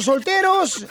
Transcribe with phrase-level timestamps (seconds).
[0.00, 0.86] los solteros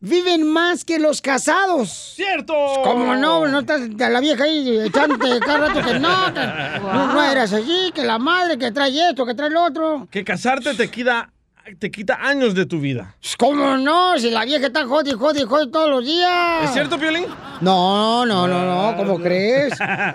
[0.00, 2.14] viven más que los casados.
[2.16, 2.54] ¡Cierto!
[2.82, 3.46] ¿Cómo no?
[3.46, 7.92] No estás la vieja ahí echándote cada rato que no, que no, no eras así,
[7.94, 10.08] que la madre que trae esto, que trae lo otro.
[10.10, 11.30] Que casarte te quita,
[11.78, 13.14] te quita años de tu vida.
[13.38, 14.18] ¿Cómo no?
[14.18, 16.64] Si la vieja está jode, jode, jode todos los días.
[16.64, 17.26] ¿Es cierto, Piolín?
[17.60, 19.74] No, no, no, no, ¿cómo crees?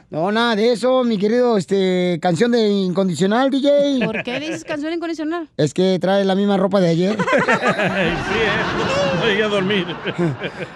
[0.10, 4.06] No, nada de eso, mi querido, este, canción de Incondicional, DJ.
[4.06, 5.50] ¿Por qué dices canción incondicional?
[5.58, 7.18] Es que trae la misma ropa de ayer.
[7.18, 9.20] sí, ¿eh?
[9.20, 9.86] No llegué a dormir.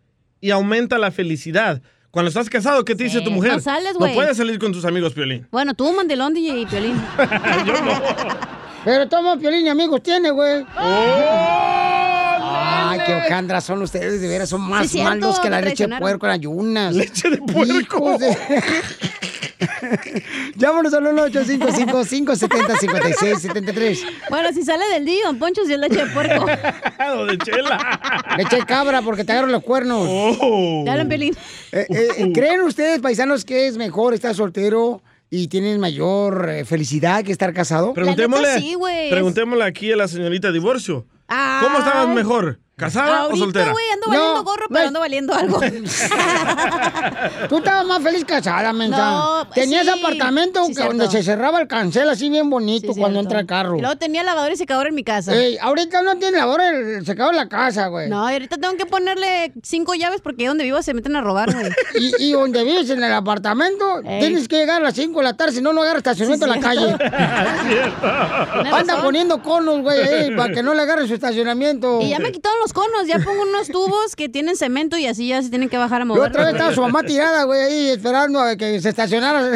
[0.41, 1.83] y aumenta la felicidad.
[2.09, 3.23] Cuando estás casado, ¿qué te dice Sí.
[3.25, 3.51] tu mujer?
[3.53, 4.11] No sales, güey.
[4.11, 5.47] No puedes salir con tus amigos, Piolín.
[5.51, 6.99] Bueno, tú, Mandelón, DJ y Piolín.
[8.85, 10.63] Pero toma Piolín y amigos tiene, güey.
[10.79, 12.39] ¡Oh!
[12.87, 15.97] Ay, qué hojandras son ustedes, de veras, son más Sí, malos que la leche de
[15.97, 16.95] puerco en ayunas.
[16.95, 17.73] Leche de puerco.
[17.79, 18.37] Hijos de-
[20.55, 24.05] Llámanos al 1-855-570-5673.
[24.29, 26.45] Bueno, si sale del día, don Poncho, si es leche de puerco.
[27.15, 27.99] o de chela.
[28.37, 30.07] Leche de cabra porque te agarran los cuernos.
[30.09, 30.83] Oh.
[30.85, 31.35] Te hablan, Piolín.
[31.71, 37.23] Eh, eh, ¿Creen ustedes, paisanos, que es mejor estar soltero y tienen mayor eh, felicidad
[37.23, 37.93] que estar casado?
[37.93, 38.75] Preguntémosle, sí,
[39.09, 41.07] preguntémosle aquí a la señorita divorcio.
[41.27, 41.59] Ah.
[41.63, 42.59] ¿Cómo estabas mejor?
[42.77, 43.71] ¿Casada o Ahorita, soltera?
[43.71, 44.87] güey, ando No, valiendo gorro, pero no.
[44.87, 45.59] ando valiendo algo.
[47.49, 48.97] Tú estabas más feliz casada, mensa.
[49.11, 49.89] No, Tenías sí.
[49.97, 53.29] apartamento Sí, donde se cerraba el cancel así bien bonito Sí, cuando cierto.
[53.29, 53.77] entra el carro.
[53.77, 55.33] Y luego tenía lavadora y secadora en mi casa.
[55.33, 58.09] Ey, ahorita no tiene lavadora el secador en la casa, güey.
[58.09, 61.53] No, y ahorita tengo que ponerle cinco llaves porque donde vivo se meten a robar,
[61.53, 61.71] güey.
[61.95, 64.19] Y, y donde vives en el apartamento, Ey.
[64.19, 66.51] tienes que llegar a las 5 de la tarde, si no, no agarras estacionamiento en
[66.51, 66.91] la calle.
[68.73, 72.01] Anda poniendo conos, güey, para que no le agarre su estacionamiento.
[72.01, 75.27] Y ya me quitaron los conos, ya pongo unos tubos que tienen cemento y así
[75.27, 76.29] ya se tienen que bajar a mover.
[76.29, 79.51] otra vez estaba su mamá tirada, güey, ahí esperando a que se estacionara.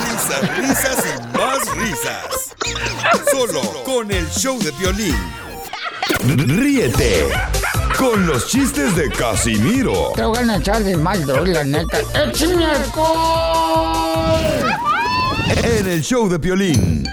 [0.05, 2.55] Risas, risas y más risas.
[3.31, 5.17] Solo con el show de violín.
[6.25, 7.29] Ríete
[7.99, 11.99] con los chistes de Casimiro Te voy a echar de mal, la neta.
[12.15, 14.41] ¡Échame alcohol!
[15.63, 17.07] en el show de violín.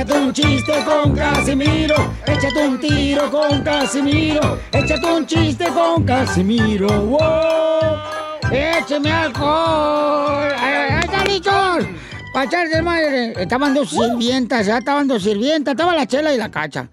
[0.00, 1.94] Échate un chiste con Casimiro.
[2.26, 4.58] Échate un tiro con Casimiro.
[4.72, 6.88] Échate un chiste con Casimiro.
[6.88, 8.50] ¡Wow!
[8.50, 10.54] ¡Écheme alcohol!
[10.56, 11.84] ¡Ay, ay, ay, carichos!
[12.32, 13.34] Para echarse de madre.
[13.42, 15.72] Estaban dos sirvientas, ya estaban dos sirvientas.
[15.72, 16.88] Estaba la chela y la cacha.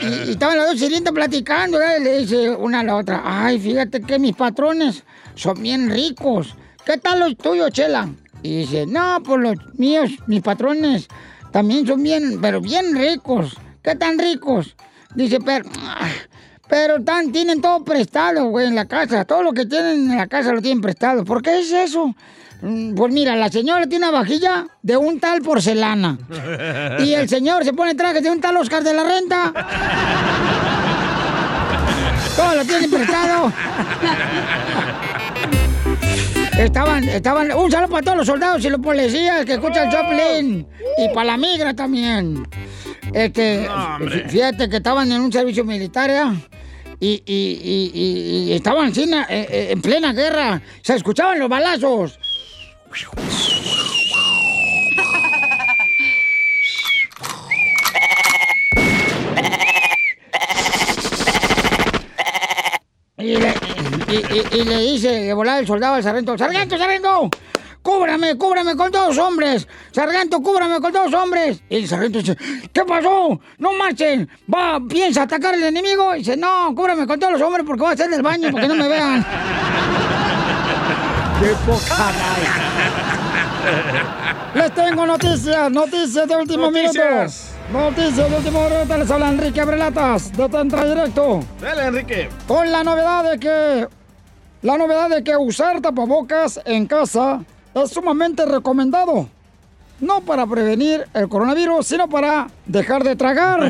[0.00, 4.00] Y, y estaban las dos sirvientas platicando, le dice una a la otra, ay, fíjate
[4.02, 5.02] que mis patrones
[5.34, 6.54] son bien ricos.
[6.84, 8.08] ¿Qué tal los tuyos, Chela?
[8.44, 11.08] Y dice, no, pues los míos, mis patrones,
[11.56, 13.56] también son bien, pero bien ricos.
[13.82, 14.76] ¿Qué tan ricos?
[15.14, 16.06] Dice, pero, ah,
[16.68, 19.24] pero tan, tienen todo prestado, güey, en la casa.
[19.24, 21.24] Todo lo que tienen en la casa lo tienen prestado.
[21.24, 22.14] ¿Por qué es eso?
[22.60, 26.18] Mm, Pues mira, la señora tiene una vajilla de un tal porcelana.
[26.98, 29.54] Y el señor se pone traje de un tal Oscar de la Renta.
[32.36, 33.50] Todo lo tienen prestado.
[36.58, 40.66] Estaban, estaban, un saludo para todos los soldados y los policías que escuchan Joplin.
[40.98, 42.48] Y para la migra también.
[43.12, 46.22] Este, fí- fíjate que estaban en un servicio militar, ¿eh?
[46.98, 47.90] Y, y,
[48.48, 50.62] y, estaban sin- eh, eh, en plena guerra.
[50.82, 52.18] Se escuchaban los balazos.
[63.18, 63.54] Y le,
[64.08, 67.28] y, y- y le dice de volar el soldado al sargento, ¡Sargento, sargento!
[67.82, 69.68] ¡Cúbrame, cúbrame con dos hombres!
[69.92, 71.62] ¡Sargento, cúbrame con dos hombres!
[71.68, 72.36] Y el sargento dice,
[72.72, 73.38] ¿qué pasó?
[73.58, 74.28] ¡No marchen!
[74.52, 76.12] ¿Va, piensa atacar al enemigo?
[76.16, 78.62] Y dice, no, cúbrame con todos los hombres porque voy a hacer del baño para
[78.62, 79.24] que no me vean.
[81.40, 82.10] ¡Qué poca
[84.54, 87.52] Les tengo noticias, noticias de último Noticias.
[87.68, 87.90] minuto.
[87.90, 88.96] Noticias de último minuto.
[88.98, 91.40] Les habla Enrique Abrelatas, de Tentra Directo.
[91.60, 92.28] Dale, Enrique.
[92.48, 93.88] Con la novedad de que.
[94.66, 99.28] La novedad de que usar tapabocas en casa es sumamente recomendado.
[100.00, 103.60] No para prevenir el coronavirus, sino para dejar de tragar.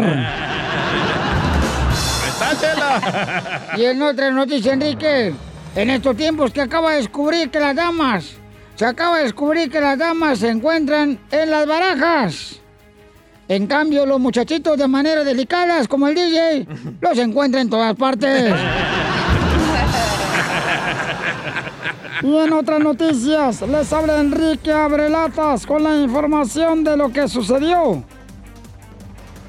[3.76, 5.34] Y en otra noticia, Enrique,
[5.74, 8.30] en estos tiempos que acaba de descubrir que las damas,
[8.74, 12.58] se acaba de descubrir que las damas se encuentran en las barajas.
[13.48, 16.66] En cambio, los muchachitos de manera delicadas, como el DJ,
[17.02, 18.54] los encuentra en todas partes.
[22.22, 28.02] Y en otras noticias, les habla Enrique Abrelatas con la información de lo que sucedió.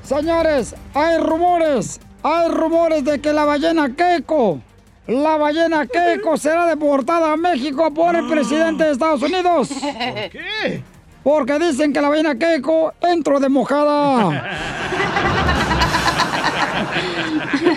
[0.04, 4.60] Señores, hay rumores, hay rumores de que la ballena Keiko,
[5.08, 9.70] la ballena Keiko será deportada a México por el presidente de Estados Unidos.
[9.70, 10.84] ¿Por qué?
[11.24, 14.44] Porque dicen que la ballena Keiko entró de mojada.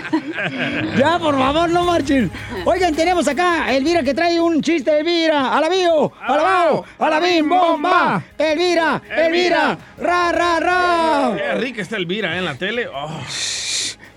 [0.97, 2.31] Ya, por favor, no marchen.
[2.65, 5.55] Oigan, tenemos acá a Elvira que trae un chiste, Elvira.
[5.55, 6.11] ¡Alabío!
[6.21, 6.85] ¡Alabao!
[6.99, 7.47] ¡Alabim!
[7.49, 8.23] ¡Bomba!
[8.37, 9.01] ¡Elvira!
[9.09, 9.77] ¡Elvira!
[9.97, 11.35] ¡Ra, ra, ra!
[11.35, 12.39] Qué rica está Elvira ¿eh?
[12.39, 12.87] en la tele.
[12.87, 13.21] Oh.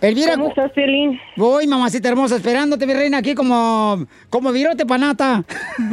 [0.01, 1.19] Elvira, ¿Cómo estás, Piolín?
[1.37, 5.43] Voy, mamacita hermosa, esperándote, mi reina, aquí como, como virote panata.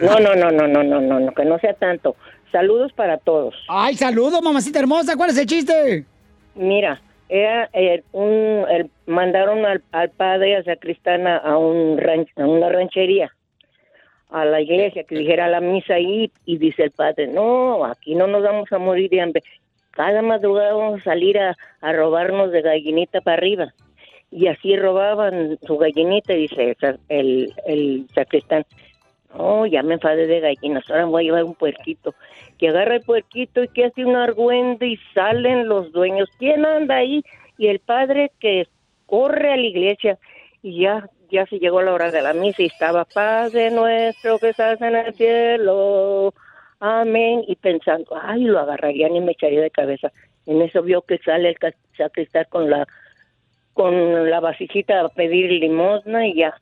[0.00, 2.16] No, no, no, no, no, no, no, no, que no sea tanto.
[2.52, 3.54] Saludos para todos.
[3.68, 5.16] Ay, saludos, mamacita hermosa.
[5.16, 6.04] ¿Cuál es el chiste?
[6.54, 12.46] Mira, era eh, un, el- mandaron al, al padre a sacristana a un ran- a
[12.46, 13.30] una ranchería,
[14.30, 18.26] a la iglesia que dijera la misa ahí y dice el padre, no, aquí no
[18.26, 19.42] nos vamos a morir de hambre.
[19.92, 23.72] Cada madrugada vamos a salir a, a robarnos de gallinita para arriba.
[24.30, 28.64] Y así robaban su gallinita, dice el, el, el sacristán.
[29.34, 32.14] No, ya me enfadé de gallinas, ahora voy a llevar un puerquito.
[32.58, 36.28] Que agarra el puerquito y que hace un argüende y salen los dueños.
[36.38, 37.22] ¿Quién anda ahí?
[37.58, 38.66] Y el padre que
[39.06, 40.18] corre a la iglesia
[40.62, 44.50] y ya, ya se llegó la hora de la misa y estaba Padre nuestro que
[44.50, 46.34] estás en el cielo.
[46.80, 47.44] Amén.
[47.46, 50.12] Y pensando, ay, lo agarrarían y me echaría de cabeza.
[50.46, 52.86] En eso vio que sale el sacristán con la
[53.74, 56.54] con la vasijita a pedir limosna y ya.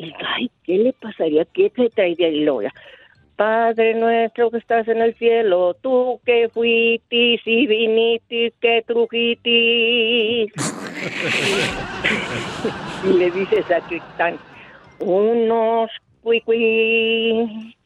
[0.00, 1.44] Y, ay, ¿qué le pasaría?
[1.44, 2.28] ¿Qué te traería?
[2.28, 2.72] Y luego ya,
[3.36, 10.50] Padre nuestro que estás en el cielo, tú que fuitis y vinitis, que trujitis.
[13.04, 14.38] y le dice sacristán,
[15.00, 15.90] unos
[16.22, 17.76] cuicui.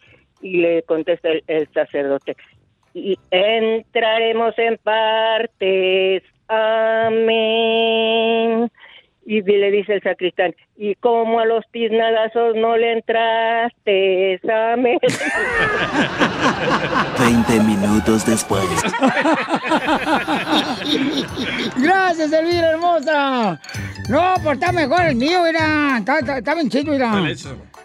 [0.40, 2.36] Y le contesta el, el sacerdote,
[2.92, 6.22] y entraremos en partes.
[6.46, 7.50] Amén.
[9.26, 14.38] Y le dice el sacristán, y como a los tiznadazos no le entraste,
[14.72, 14.98] amén.
[17.18, 18.62] 20 minutos después.
[21.76, 23.60] Gracias, Elvira hermosa.
[24.08, 25.98] No, pues está mejor el mío, mira.
[25.98, 27.12] Está, está, está bien chido, mira.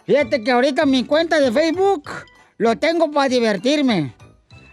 [0.06, 2.10] Fíjate que ahorita mi cuenta de Facebook
[2.58, 4.14] lo tengo para divertirme.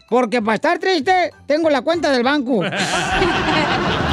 [0.08, 2.62] Porque para estar triste, tengo la cuenta del banco.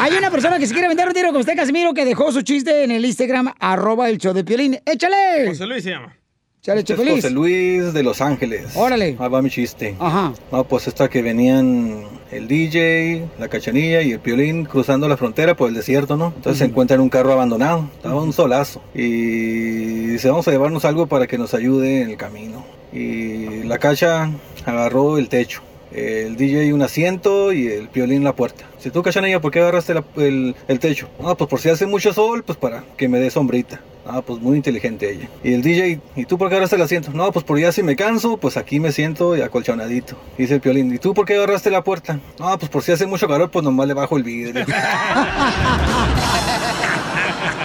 [0.00, 2.42] Hay una persona que se quiere vender un tiro con usted, Casimiro, que dejó su
[2.42, 4.78] chiste en el Instagram, arroba el show de Piolín.
[4.86, 5.48] ¡Échale!
[5.48, 6.16] José Luis se llama.
[6.62, 7.10] ¡Échale, Este es!
[7.10, 8.76] José Luis de Los Ángeles.
[8.76, 9.16] Órale.
[9.18, 9.96] Ahí va mi chiste.
[9.98, 10.32] Ajá.
[10.52, 15.56] No, pues esta que venían el DJ, la cachanilla y el piolín cruzando la frontera
[15.56, 16.32] por el desierto, ¿no?
[16.36, 18.80] Entonces se encuentran un carro abandonado, estaba un solazo.
[18.94, 22.64] Y dice, vamos a llevarnos algo para que nos ayude en el camino.
[22.92, 24.30] Y la cacha
[24.64, 25.62] agarró el techo.
[25.92, 28.64] El DJ un asiento y el piolín la puerta.
[28.78, 31.08] Si tú, cachanilla, ¿por qué agarraste la- el, el techo?
[31.24, 33.80] Ah, pues por si hace mucho sol, pues para que me dé sombrita.
[34.10, 35.28] Ah, pues muy inteligente ella.
[35.44, 37.10] Y el DJ, ¿y tú por qué agarraste el asiento?
[37.12, 40.16] No, pues por ya si me canso, pues aquí me siento y acolchonadito.
[40.38, 42.18] Dice el piolín, ¿y tú por qué agarraste la puerta?
[42.38, 44.64] No, pues por si hace mucho calor, pues nomás le bajo el vidrio.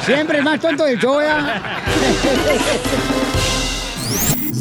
[0.06, 1.62] Siempre el más tonto del show, ¿ya?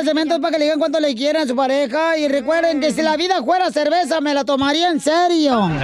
[0.00, 2.18] Este es para que le digan cuánto le quieren a su pareja.
[2.18, 5.70] Y recuerden que si la vida fuera cerveza, me la tomaría en serio.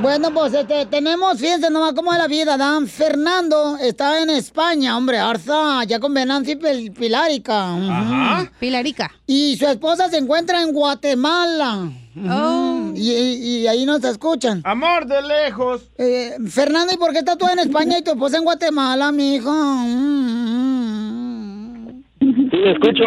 [0.00, 2.86] Bueno, pues este, tenemos, fíjense nomás cómo es la vida, Dan.
[2.88, 7.74] Fernando está en España, hombre, Arza, ya con Venancio y Pil- Pilarica.
[7.74, 8.50] Ajá.
[8.58, 9.10] Pilarica.
[9.26, 11.90] Y su esposa se encuentra en Guatemala.
[12.16, 12.92] Ujú.
[12.96, 14.62] Y, y- y ahí nos escuchan.
[14.64, 15.82] Amor de lejos.
[15.98, 19.52] Eh, Fernando, ¿y por qué estás tú en España y tu esposa en Guatemala, mijo?
[19.52, 19.90] Sí,
[22.64, 23.04] escucho.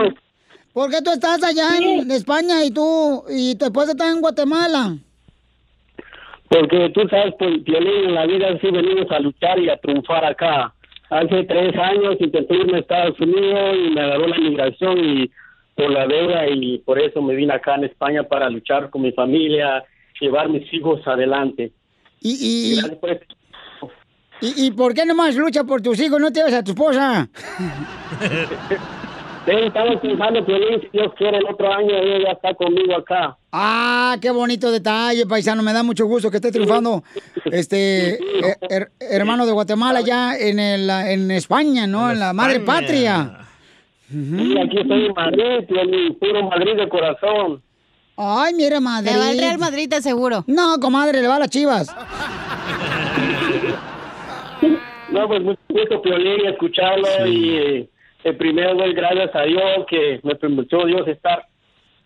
[0.73, 4.97] ¿Por qué tú estás allá en España y tú y tu esposa está en Guatemala?
[6.49, 10.25] Porque tú sabes, pues, Piolín, en la vida sí venimos a luchar y a triunfar
[10.25, 10.73] acá.
[11.09, 15.31] Hace tres años intenté irme a Estados Unidos y me agarró la migración y
[15.75, 19.11] por la deuda y por eso me vine acá en España para luchar con mi
[19.11, 19.83] familia,
[20.19, 21.71] llevar mis hijos adelante.
[22.19, 23.19] Y, y, por
[24.41, 27.29] y, y por qué nomás lucha por tus hijos, no te llevas a tu esposa?
[29.45, 33.35] Sí, estamos pensando, Piolín, si Dios quiere, el otro año ella ya está conmigo acá.
[33.51, 35.61] Ah, qué bonito detalle, paisano.
[35.61, 37.03] Me da mucho gusto que esté triunfando
[37.51, 42.09] este eh, her- hermano de Guatemala ya en el, en España, ¿no?
[42.09, 43.39] En, la madre patria.
[44.09, 47.61] Sí, aquí estoy en Madrid, Piolín, puro Madrid de corazón.
[48.15, 49.11] Ay, mira, Madrid.
[49.11, 50.45] Le va al Real Madrid, te seguro.
[50.47, 51.93] No, comadre, le va a las chivas.
[55.09, 57.87] No, pues mucho gusto, Piolín, escucharlo y
[58.23, 61.45] eh, eh, primero doy gracias a Dios que me permitió Dios estar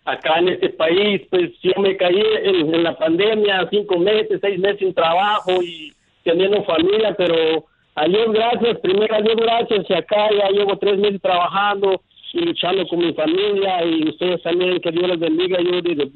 [0.04, 1.22] acá en este país.
[1.30, 5.92] Pues yo me caí en, en la pandemia, cinco meses, seis meses sin trabajo y
[6.24, 10.98] teniendo familia, pero a Dios gracias, primero a Dios gracias y acá ya llevo tres
[10.98, 12.00] meses trabajando
[12.32, 15.58] y luchando con mi familia y ustedes también, que Dios les bendiga.
[15.60, 16.10] Yo desde,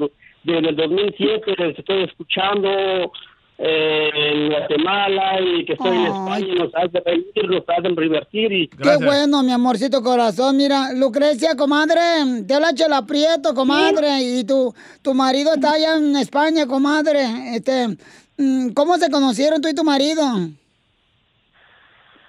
[0.44, 3.12] desde el 2007 les estoy escuchando
[3.59, 8.52] eh, en Guatemala y que estoy en España y nos hacen reír, nos hacen divertir
[8.52, 10.56] y Qué bueno, mi amorcito corazón.
[10.56, 12.00] Mira, Lucrecia, comadre,
[12.47, 17.54] te habla Chela Prieto, comadre, y tu, tu marido está allá en España, comadre.
[17.54, 17.97] Este,
[18.38, 20.23] mm, ¿Cómo se conocieron tú y tu marido?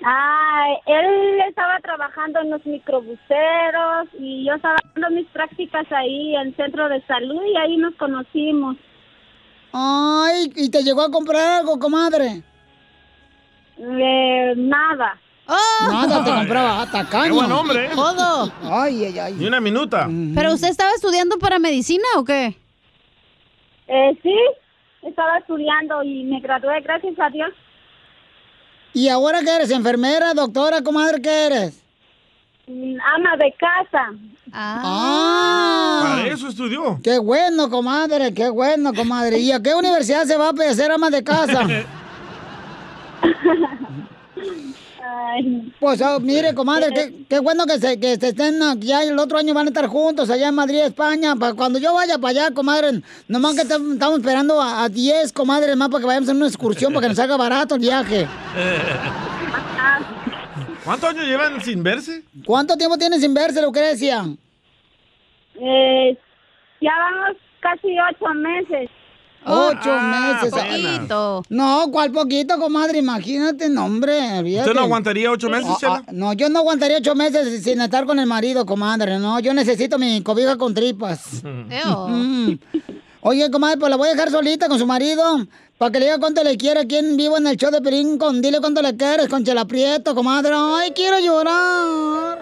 [0.06, 6.54] Ah, él estaba trabajando en los microbuseros y yo estaba dando mis prácticas ahí en
[6.58, 8.76] centro de salud y ahí nos conocimos.
[9.74, 12.44] Ay, ¿y te llegó a comprar algo, comadre?
[13.78, 15.20] Eh, nada.
[15.90, 17.26] Nada, te compraba hasta caña.
[17.26, 17.90] Qué buen hombre.
[17.94, 18.54] Todo.
[18.64, 19.34] Ay, ay, ay.
[19.34, 20.08] Ni una minuta.
[20.36, 22.58] ¿Pero usted estaba estudiando para medicina o qué?
[23.88, 24.36] Eh, sí,
[25.02, 27.50] estaba estudiando y me gradué, gracias a Dios.
[28.94, 29.72] ¿Y ahora qué eres?
[29.72, 31.83] ¿Enfermera, doctora, comadre, qué eres?
[32.68, 34.14] Mm, Ama de casa.
[34.54, 36.02] Ah.
[36.04, 37.00] Para eso estudió.
[37.04, 39.40] Qué bueno, comadre, qué bueno, comadre.
[39.40, 41.68] ¿Y a qué universidad se va a hacer ama de casa?
[45.80, 49.38] Pues oh, mire, comadre, qué, qué bueno que se, que se estén ya el otro
[49.38, 51.36] año van a estar juntos allá en Madrid, España.
[51.36, 55.76] Para cuando yo vaya para allá, comadre, nomás que estamos esperando a, a 10 comadres
[55.76, 58.28] más para que vayamos en una excursión para que nos haga barato el viaje.
[60.84, 62.24] ¿Cuántos años llevan sin verse?
[62.46, 64.26] ¿Cuánto tiempo tienes sin verse, Lucrecia?
[65.56, 66.18] Eh,
[66.82, 68.90] ya vamos casi ocho meses.
[69.46, 70.54] Ocho Ah, meses.
[70.54, 71.10] apenas.
[71.50, 73.00] No, ¿cuál poquito, comadre?
[73.00, 74.42] Imagínate, no, hombre.
[74.42, 76.04] ¿Usted no aguantaría ocho meses, Ah, Chela?
[76.08, 79.20] ah, no, yo no aguantaría ocho meses sin estar con el marido, comadre.
[79.20, 81.44] No, yo necesito mi cobija con tripas.
[81.54, 82.54] Mm.
[83.26, 85.24] Oye, comadre, pues la voy a dejar solita con su marido.
[85.84, 88.18] Para que le diga cuánto le quiere aquí en vivo en el show de Pelín.
[88.18, 90.52] Con, dile cuánto le quieres con Chela Prieto, comadre.
[90.56, 92.40] Ay, quiero llorar.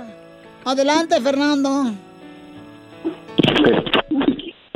[0.64, 1.70] Adelante, Fernando.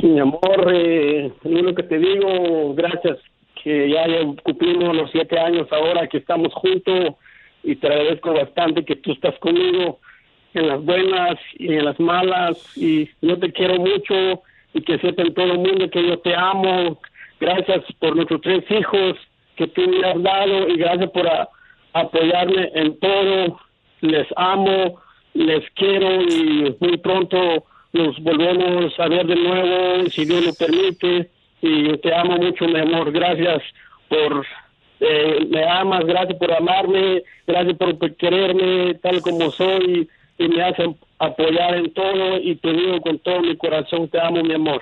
[0.02, 3.18] Mi amor, eh, lo que te digo, gracias,
[3.62, 4.04] que ya
[4.42, 7.14] cumplimos los siete años ahora que estamos juntos
[7.62, 10.00] y te agradezco bastante que tú estás conmigo
[10.54, 14.42] en las buenas y en las malas y yo te quiero mucho
[14.74, 16.98] y que sepa en todo el mundo que yo te amo,
[17.40, 19.16] Gracias por nuestros tres hijos
[19.56, 21.28] que tú me has dado y gracias por
[21.92, 23.60] apoyarme en todo.
[24.00, 25.00] Les amo,
[25.34, 31.30] les quiero y muy pronto nos volvemos a ver de nuevo, si Dios lo permite.
[31.62, 33.10] Y te amo mucho, mi amor.
[33.10, 33.62] Gracias
[34.08, 34.46] por
[35.00, 40.96] eh, me amas, gracias por amarme, gracias por quererme tal como soy y me hacen
[41.18, 44.80] apoyar en todo y te digo con todo mi corazón, te amo mi amor.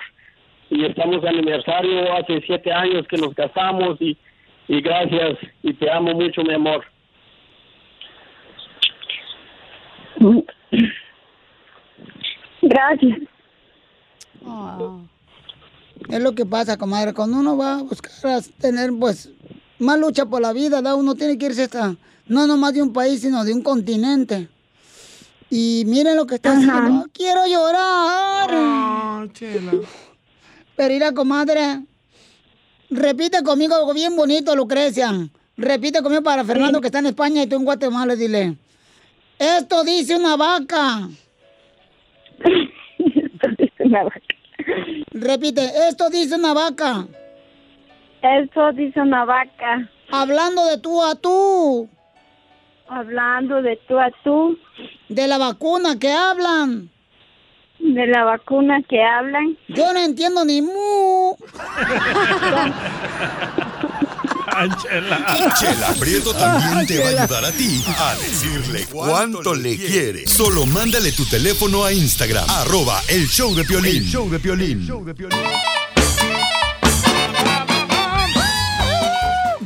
[0.69, 4.17] Y estamos de aniversario, hace siete años que nos casamos y,
[4.67, 6.83] y gracias y te amo mucho mi amor.
[12.61, 13.19] Gracias.
[16.09, 17.13] Es lo que pasa, comadre.
[17.13, 19.31] Cuando uno va a buscar a tener, pues,
[19.79, 20.95] más lucha por la vida, ¿da?
[20.95, 21.95] uno tiene que irse hasta,
[22.27, 24.47] no nomás de un país, sino de un continente.
[25.49, 27.05] Y miren lo que está haciendo.
[27.13, 28.49] Quiero llorar.
[30.75, 31.81] Pero mira, comadre,
[32.89, 35.11] repite conmigo algo bien bonito, Lucrecia.
[35.57, 38.57] Repite conmigo para Fernando que está en España y tú en Guatemala, dile.
[39.39, 41.07] Esto dice una vaca.
[45.11, 47.07] Repite, esto dice una vaca.
[48.21, 49.89] Esto dice una vaca.
[50.11, 51.87] Hablando de tú a tú.
[52.87, 54.57] Hablando de tú a tú.
[55.09, 56.89] De la vacuna que hablan.
[57.79, 59.57] De la vacuna que hablan.
[59.67, 61.35] Yo no entiendo ni mu.
[65.59, 70.25] Chela Prieto también te va a ayudar a ti a decirle cuánto le quiere.
[70.27, 73.97] Solo mándale tu teléfono a Instagram, arroba el show de Piolín.
[73.97, 74.87] El show de Piolín.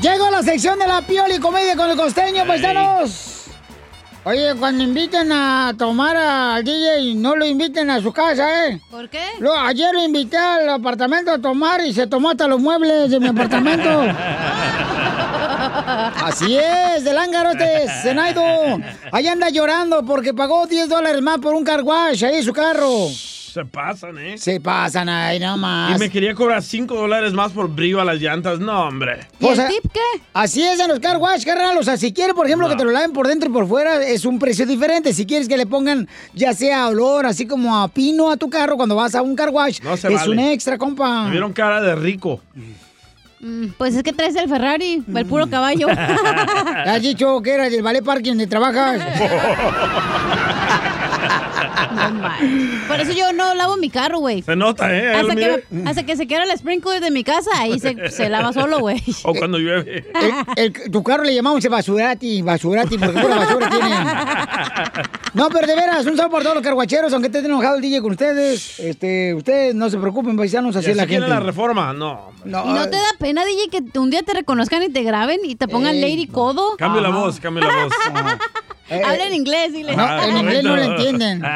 [0.01, 3.38] Llego a la sección de la Pioli Comedia con el costeño, paisanos.
[4.29, 8.79] Oye, cuando inviten a tomar al DJ, no lo inviten a su casa, ¿eh?
[8.91, 9.23] ¿Por qué?
[9.39, 13.19] Lo, ayer lo invité al apartamento a tomar y se tomó hasta los muebles de
[13.19, 13.89] mi apartamento.
[16.23, 18.43] Así es, del ángaro este, Zenaido.
[19.11, 22.53] Ahí anda llorando porque pagó 10 dólares más por un car wash ahí en su
[22.53, 23.07] carro.
[23.49, 24.37] Se pasan, ¿eh?
[24.37, 25.95] Se pasan ahí nomás.
[25.95, 28.59] Y me quería cobrar 5 dólares más por brillo a las llantas.
[28.59, 29.27] No, hombre.
[29.41, 29.69] O sea,
[30.33, 31.77] Así es en los car wash, carnal.
[31.77, 34.03] O sea, si quieres, por ejemplo, que te lo laven por dentro y por fuera,
[34.05, 35.13] es un precio diferente.
[35.13, 38.77] Si quieres que le pongan ya sea olor, así como a pino a tu carro
[38.77, 40.31] cuando vas a un car wash, No se es vale.
[40.31, 41.23] un extra, compa.
[41.25, 42.41] Me vieron cara de rico.
[43.41, 45.87] Mm, Pues es que traes el Ferrari, el puro caballo.
[45.87, 45.93] ¿Le
[46.91, 49.01] has dicho que era del ballet parking donde trabajas?
[51.59, 52.87] No.
[52.87, 54.41] Por eso yo no lavo mi carro, güey.
[54.41, 55.13] Se nota, ¿eh?
[55.15, 55.87] Hasta que, mire.
[55.89, 59.01] hasta que se quiera el sprinkler de mi casa, ahí se, se lava solo, güey.
[59.23, 60.05] O cuando llueve.
[60.55, 63.95] El- el- tu carro le llamamos el basurati, basurati, porque pura basura tiene.
[65.33, 68.01] No, pero de veras, un saludo por todos los carguacheros, aunque esté enojado el DJ
[68.01, 68.79] con ustedes.
[68.79, 71.27] Este, ustedes no se preocupen, paisanos, así ¿Y es la gente.
[71.27, 71.93] la reforma?
[71.93, 72.31] No.
[72.45, 75.55] ¿Y no te da pena, DJ, que un día te reconozcan y te graben y
[75.55, 76.01] te pongan Ey.
[76.01, 76.75] Lady Codo?
[76.77, 77.93] Cambio la voz, cambio la voz.
[78.89, 79.95] Habla en inglés, dile.
[79.95, 81.43] No, en inglés no lo entienden.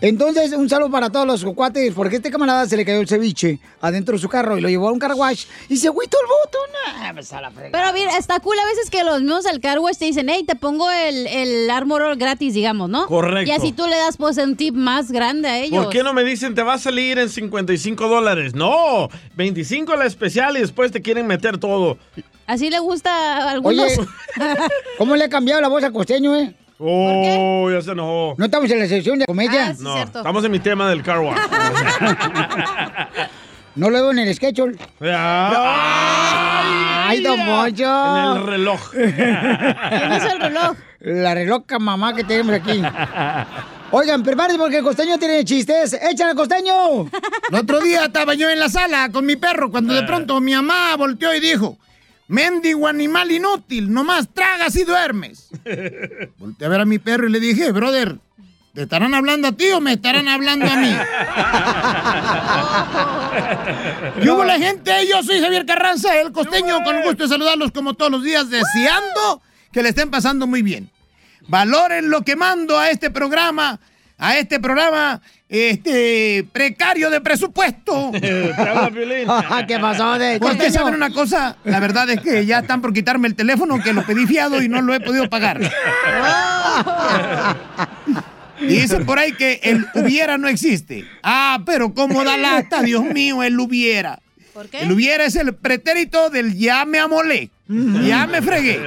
[0.00, 3.08] Entonces, un saludo para todos los cuates, porque a este camarada se le cayó el
[3.08, 6.16] ceviche adentro de su carro y lo llevó a un car wash y se agüitó
[6.20, 6.58] el voto.
[7.02, 7.72] Nah, pues a la fregada.
[7.72, 10.44] Pero mira, está cool a veces que los mismos al car wash te dicen, hey,
[10.46, 13.06] te pongo el, el Armor gratis, digamos, ¿no?
[13.06, 13.50] Correcto.
[13.50, 15.84] Y así tú le das pues un tip más grande a ellos.
[15.84, 18.54] ¿Por qué no me dicen te va a salir en 55 dólares?
[18.54, 21.98] No, 25 la especial y después te quieren meter todo.
[22.48, 23.84] Así le gusta a algunos.
[23.84, 23.98] Oye,
[24.96, 26.54] ¿cómo le ha cambiado la voz al costeño, eh?
[26.78, 28.34] Oh, ya se enojó.
[28.38, 29.76] No estamos en la sección de comedia.
[29.80, 31.36] no, estamos en mi tema del car wash.
[33.74, 34.78] No lo veo en el schedule.
[35.00, 37.84] ¡Ay, don Poncho!
[37.84, 38.80] En el reloj.
[38.92, 40.74] ¿Quién hizo el reloj?
[41.00, 42.80] La reloca mamá que tenemos aquí.
[43.90, 45.92] Oigan, prepárense porque el costeño tiene chistes.
[45.92, 47.10] ¡Échale, costeño!
[47.50, 50.54] El otro día estaba yo en la sala con mi perro cuando de pronto mi
[50.54, 51.76] mamá volteó y dijo,
[52.28, 55.48] mendigo animal inútil, nomás tragas y duermes.
[56.38, 58.16] Volteé a ver a mi perro y le dije, brother,
[58.74, 60.94] ¿te estarán hablando a ti o me estarán hablando a mí?
[64.22, 64.92] ¿Qué hubo la gente?
[65.10, 68.50] Yo soy Javier Carranza, el costeño, con el gusto de saludarlos como todos los días,
[68.50, 70.90] deseando que le estén pasando muy bien.
[71.48, 73.80] Valoren lo que mando a este programa,
[74.18, 78.12] a este programa este precario de presupuesto.
[79.68, 83.28] ¿Qué pasó de Porque saben una cosa, la verdad es que ya están por quitarme
[83.28, 85.60] el teléfono que lo pedí fiado y no lo he podido pagar.
[88.60, 91.04] Y dicen por ahí que el hubiera no existe.
[91.22, 94.18] Ah, pero cómo da lata, Dios mío, el hubiera.
[94.58, 94.80] ¿Por qué?
[94.80, 97.48] El hubiera es el pretérito del ya me amolé.
[97.68, 98.80] Ya me fregué.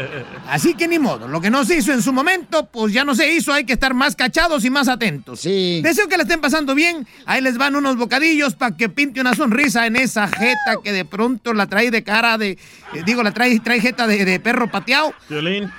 [0.49, 1.29] Así que ni modo.
[1.29, 3.53] Lo que no se hizo en su momento, pues ya no se hizo.
[3.53, 5.39] Hay que estar más cachados y más atentos.
[5.39, 5.79] Sí.
[5.81, 7.07] Deseo que le estén pasando bien.
[7.25, 11.05] Ahí les van unos bocadillos para que pinte una sonrisa en esa jeta que de
[11.05, 12.57] pronto la trae de cara de.
[12.93, 15.13] eh, digo, la trae, trae jeta de, de perro pateado.
[15.29, 15.71] Violín.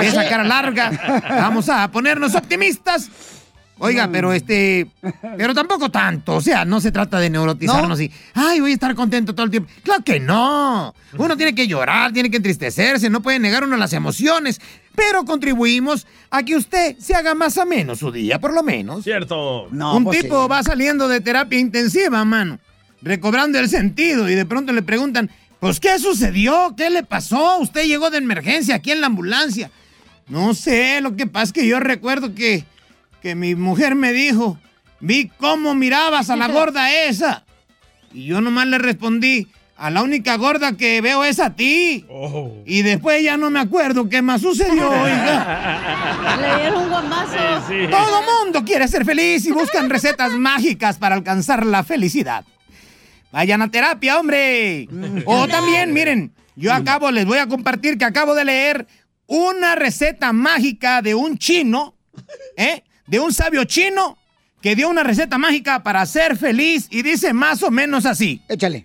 [0.00, 1.22] Esa cara larga.
[1.28, 3.10] Vamos a ponernos optimistas.
[3.78, 4.86] Oiga, pero este.
[5.36, 6.36] Pero tampoco tanto.
[6.36, 8.10] O sea, no se trata de neurotizarnos y.
[8.34, 9.70] Ay, voy a estar contento todo el tiempo.
[9.82, 10.94] Claro que no.
[11.16, 14.60] Uno tiene que llorar, tiene que entristecerse, no puede negar uno las emociones.
[14.94, 19.04] Pero contribuimos a que usted se haga más ameno su día, por lo menos.
[19.04, 19.68] Cierto.
[19.68, 22.58] Un pues tipo va saliendo de terapia intensiva, mano,
[23.00, 26.74] recobrando el sentido y de pronto le preguntan, pues ¿qué sucedió?
[26.76, 27.58] ¿Qué le pasó?
[27.58, 29.70] Usted llegó de emergencia aquí en la ambulancia.
[30.28, 32.64] No sé, lo que pasa es que yo recuerdo que,
[33.20, 34.58] que mi mujer me dijo,
[35.00, 37.44] vi cómo mirabas a la gorda esa.
[38.12, 42.04] Y yo nomás le respondí, a la única gorda que veo es a ti.
[42.66, 46.36] Y después ya no me acuerdo qué más sucedió, oiga.
[46.40, 47.36] Le dieron un guamazo.
[47.88, 52.44] Todo mundo quiere ser feliz y buscan recetas mágicas para alcanzar la felicidad.
[53.30, 54.88] Vayan a terapia, hombre.
[55.26, 58.86] O también, miren, yo acabo, les voy a compartir que acabo de leer
[59.26, 61.94] una receta mágica de un chino,
[62.56, 62.82] ¿eh?
[63.08, 64.16] De un sabio chino
[64.60, 68.40] que dio una receta mágica para ser feliz y dice más o menos así.
[68.48, 68.84] Échale.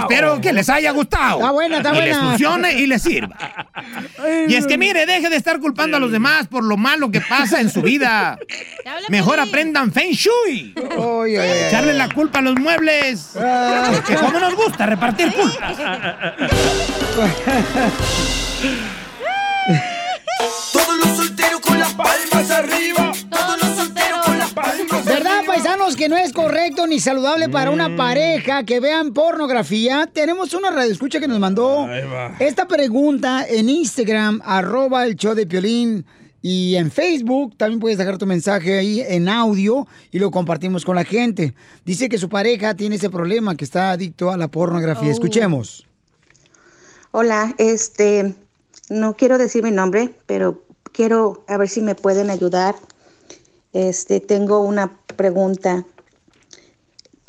[0.00, 1.38] Espero que les haya gustado.
[1.40, 2.28] Está buena, está y les buena.
[2.30, 3.36] funcione y les sirva.
[4.48, 7.20] Y es que mire, deje de estar culpando a los demás por lo malo que
[7.20, 8.38] pasa en su vida.
[9.08, 10.74] Mejor aprendan Feng Shui.
[11.66, 13.30] Echarle la culpa a los muebles.
[14.06, 15.76] Que como nos gusta repartir culpas.
[20.72, 22.79] Todos los solteros con las palmas arriba.
[26.00, 27.74] Que no es correcto ni saludable para Mm.
[27.74, 30.08] una pareja que vean pornografía?
[30.10, 31.86] Tenemos una radioescucha que nos mandó
[32.38, 36.06] esta pregunta en Instagram, arroba el show de Piolín.
[36.40, 40.96] Y en Facebook también puedes dejar tu mensaje ahí en audio y lo compartimos con
[40.96, 41.52] la gente.
[41.84, 45.10] Dice que su pareja tiene ese problema, que está adicto a la pornografía.
[45.10, 45.12] Oh.
[45.12, 45.86] Escuchemos.
[47.10, 48.34] Hola, este,
[48.88, 52.74] no quiero decir mi nombre, pero quiero a ver si me pueden ayudar.
[53.72, 55.84] Este, tengo una pregunta.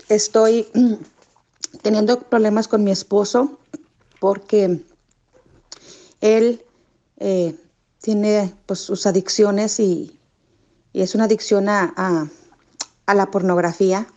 [0.09, 0.67] Estoy
[1.81, 3.59] teniendo problemas con mi esposo
[4.19, 4.83] porque
[6.21, 6.63] él
[7.17, 7.55] eh,
[8.01, 10.17] tiene pues sus adicciones y,
[10.93, 12.29] es una adicción a-
[13.05, 14.07] a la pornografía.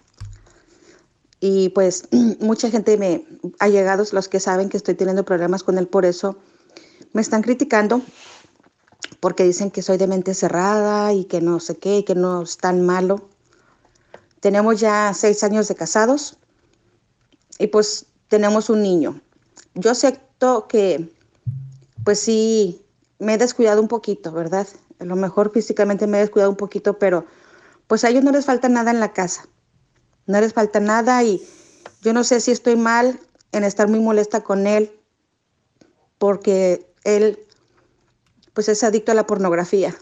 [1.41, 2.09] Y pues
[2.41, 3.27] mucha gente me
[3.59, 6.39] ha llegado, los que saben que estoy teniendo problemas con él por eso,
[7.13, 8.01] me están criticando
[9.25, 12.43] porque dicen que soy de mente cerrada y que no sé qué, y que no
[12.43, 13.31] es tan malo.
[14.41, 16.37] Tenemos ya seis años de casados
[17.59, 19.23] y pues tenemos un niño.
[19.73, 21.11] Yo acepto que
[22.05, 22.85] pues sí
[23.19, 24.69] me he descuidado un poquito, ¿verdad?
[24.99, 27.25] A lo mejor físicamente me he descuidado un poquito, pero
[27.87, 29.49] pues a ellos no les falta nada en la casa.
[30.27, 31.43] No les falta nada y
[32.03, 33.19] yo no sé si estoy mal
[33.53, 34.93] en estar muy molesta con él
[36.19, 37.39] porque él
[38.55, 39.95] pues es adicto a la pornografía.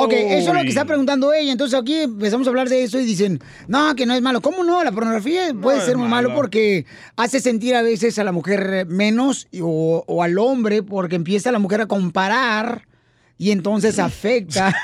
[0.00, 1.52] Ok, eso es lo que está preguntando ella.
[1.52, 4.40] Entonces aquí empezamos a hablar de eso y dicen, no, que no es malo.
[4.40, 4.82] ¿Cómo no?
[4.82, 6.40] La pornografía puede ser muy malo malo.
[6.40, 11.52] porque hace sentir a veces a la mujer menos o, o al hombre porque empieza
[11.52, 12.86] la mujer a comparar
[13.38, 14.74] y entonces afecta.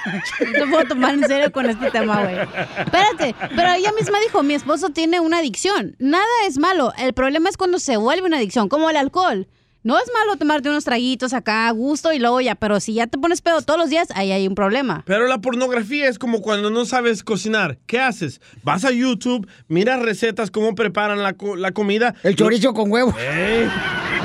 [0.58, 2.36] No puedo tomar en serio con este tema, güey.
[2.78, 5.96] Espérate, pero ella misma dijo, mi esposo tiene una adicción.
[5.98, 6.92] Nada es malo.
[6.96, 9.48] El problema es cuando se vuelve una adicción, como el alcohol.
[9.84, 13.06] No es malo tomarte unos traguitos acá a gusto y luego ya, pero si ya
[13.06, 15.02] te pones pedo todos los días, ahí hay un problema.
[15.06, 17.76] Pero la pornografía es como cuando no sabes cocinar.
[17.86, 18.40] ¿Qué haces?
[18.62, 22.14] Vas a YouTube, miras recetas, cómo preparan la, co- la comida.
[22.22, 23.14] El chorizo con huevo.
[23.18, 23.68] Ey,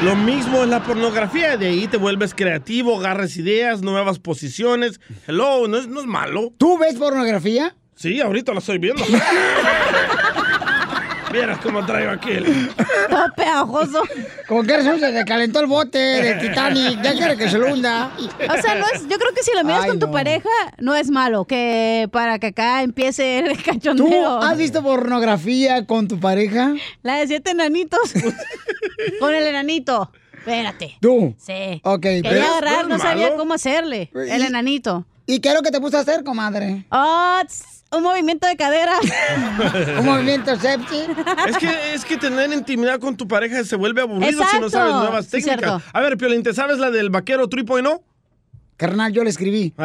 [0.02, 1.58] Lo mismo es la pornografía.
[1.58, 5.02] De ahí te vuelves creativo, agarras ideas, nuevas posiciones.
[5.28, 6.54] Hello, no es, no es malo.
[6.58, 7.76] ¿Tú ves pornografía?
[7.96, 9.04] Sí, ahorita lo estoy viendo.
[11.32, 12.32] Vieras cómo traigo aquí.
[12.32, 12.70] el-
[13.10, 14.02] Todo pegajoso.
[14.48, 17.02] ¿Con qué razón se le calentó el bote del Titanic?
[17.02, 18.12] Ya quiere que se lo hunda.
[18.18, 20.12] O sea, no es, yo creo que si lo miras Ay, con tu no.
[20.12, 21.46] pareja, no es malo.
[21.46, 24.40] Que para que acá empiece el ¿Tú cachondeo.
[24.42, 26.74] has visto pornografía con tu pareja?
[27.04, 28.00] La de siete enanitos.
[29.20, 30.12] con el enanito.
[30.38, 30.98] Espérate.
[31.02, 31.36] ¿Tú?
[31.38, 31.82] Sí.
[31.84, 34.10] Ok, Quería pero- agarrar, no ¿No es sabía cómo hacerle.
[34.14, 35.06] El ¿Y- enanito.
[35.26, 36.86] ¿Y qué es lo que te puse a hacer, comadre?
[36.90, 38.94] Ah, tss, un movimiento de cadera.
[40.00, 41.02] Un movimiento sepsi.
[41.48, 44.94] Es que, es que tener intimidad con tu pareja se vuelve aburrido si no sabes
[44.94, 45.82] nuevas técnicas.
[45.92, 48.02] A ver, Piolín, ¿te sabes la del vaquero 3.0?
[48.78, 49.74] Carnal, yo le escribí.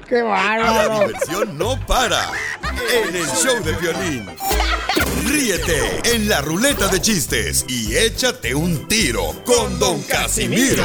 [0.08, 1.00] ¡Qué La bárbaro!
[1.08, 2.22] diversión no para
[3.08, 4.26] en el show de violín.
[5.26, 10.84] Ríete en la ruleta de chistes y échate un tiro con Don Casimiro.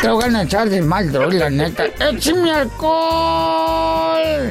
[0.00, 1.86] Te voy a echar de mal, droga, la neta.
[1.98, 4.50] ¡Échame alcohol!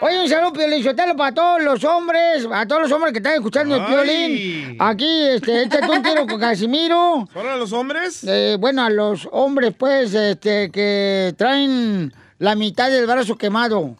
[0.00, 3.34] Oye, un saludo, Piolín Sotelo, para todos los hombres, a todos los hombres que están
[3.34, 3.86] escuchando el.
[3.86, 4.76] Piolín.
[4.78, 7.26] Aquí, este, échate un tiro con Casimiro.
[7.32, 8.22] ¿Solo a los hombres?
[8.24, 13.96] Eh, bueno, a los hombres, pues, este, que traen la mitad del brazo quemado.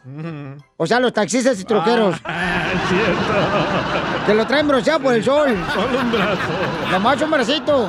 [0.77, 2.17] O sea, los taxistas y troqueros.
[2.25, 4.27] Ah, es cierto.
[4.27, 5.49] Que lo traen bronceado por el sol.
[5.75, 6.53] Solo un brazo.
[6.91, 7.89] Nomás un bracito.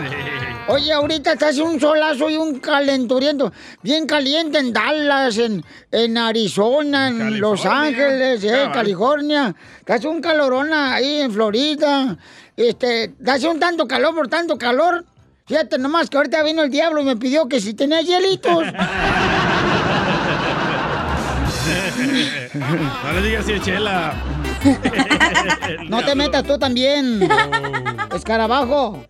[0.69, 3.53] Oye, ahorita está haciendo un solazo y un calenturiento.
[3.81, 8.71] Bien caliente en Dallas, en, en Arizona, en Los Ángeles, eh, Cabal.
[8.73, 9.55] California.
[9.85, 12.17] Que hace un calorón ahí en Florida.
[12.57, 15.05] Este, hace un tanto calor por tanto calor.
[15.45, 18.65] Fíjate nomás que ahorita vino el diablo y me pidió que si tenía hielitos.
[22.57, 24.13] No le digas si es chela.
[25.89, 27.27] No te metas tú también.
[28.13, 29.05] Escarabajo.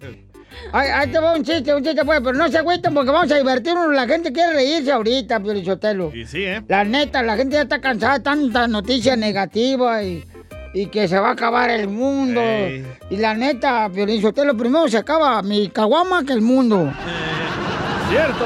[0.71, 3.31] Ay, ahí te va un chiste, un chiste, pues, pero no se agüiten porque vamos
[3.31, 3.93] a divertirnos.
[3.93, 6.13] La gente quiere reírse ahorita, Piolichotelo.
[6.13, 6.63] Y sí, ¿eh?
[6.67, 10.23] La neta, la gente ya está cansada de tanta noticia negativa y,
[10.73, 12.41] y que se va a acabar el mundo.
[13.09, 16.91] Y la neta, Piolichotelo, primero se acaba mi caguama que el mundo.
[18.09, 18.45] Cierto.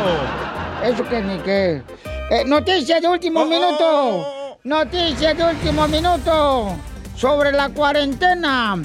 [0.84, 1.82] Eso que ni que.
[2.32, 4.58] Eh, noticias de último minuto.
[4.64, 6.76] Noticias de último minuto.
[7.16, 8.82] Sobre la cuarentena.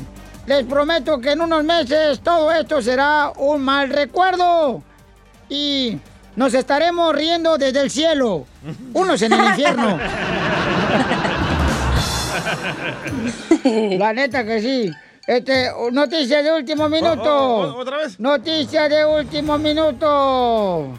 [0.47, 4.83] Les prometo que en unos meses todo esto será un mal recuerdo.
[5.49, 5.99] Y
[6.37, 8.47] nos estaremos riendo desde el cielo.
[8.95, 9.99] Unos en el infierno.
[13.99, 14.93] La neta que sí.
[15.27, 17.25] Este, noticia de último minuto.
[17.25, 18.21] Oh, oh, oh, ¿otra vez?
[18.21, 20.93] Noticia de último minuto.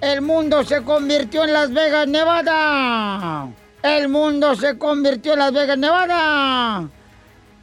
[0.00, 3.48] El mundo se convirtió en Las Vegas, Nevada.
[3.82, 6.88] El mundo se convirtió en Las Vegas, Nevada.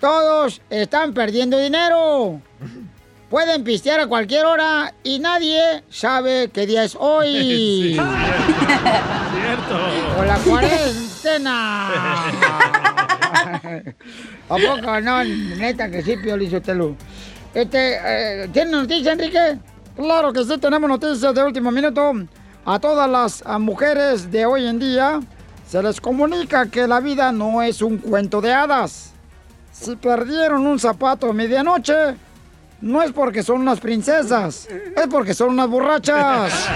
[0.02, 2.42] Todos están perdiendo dinero.
[3.30, 7.94] Pueden pistear a cualquier hora y nadie sabe qué día es hoy.
[7.96, 9.78] Cierto.
[10.20, 11.90] O la cuarentena.
[14.50, 15.24] ¿A poco no?
[15.24, 16.96] Neta que sí, Pio Lizotelo.
[17.54, 19.60] Este, eh, ¿tiene noticia, Enrique?
[19.96, 22.12] Claro que sí, tenemos noticias de último minuto.
[22.66, 25.20] A todas las mujeres de hoy en día
[25.68, 29.11] se les comunica que la vida no es un cuento de hadas.
[29.72, 32.16] Si perdieron un zapato a medianoche,
[32.82, 36.54] no es porque son unas princesas, es porque son unas borrachas.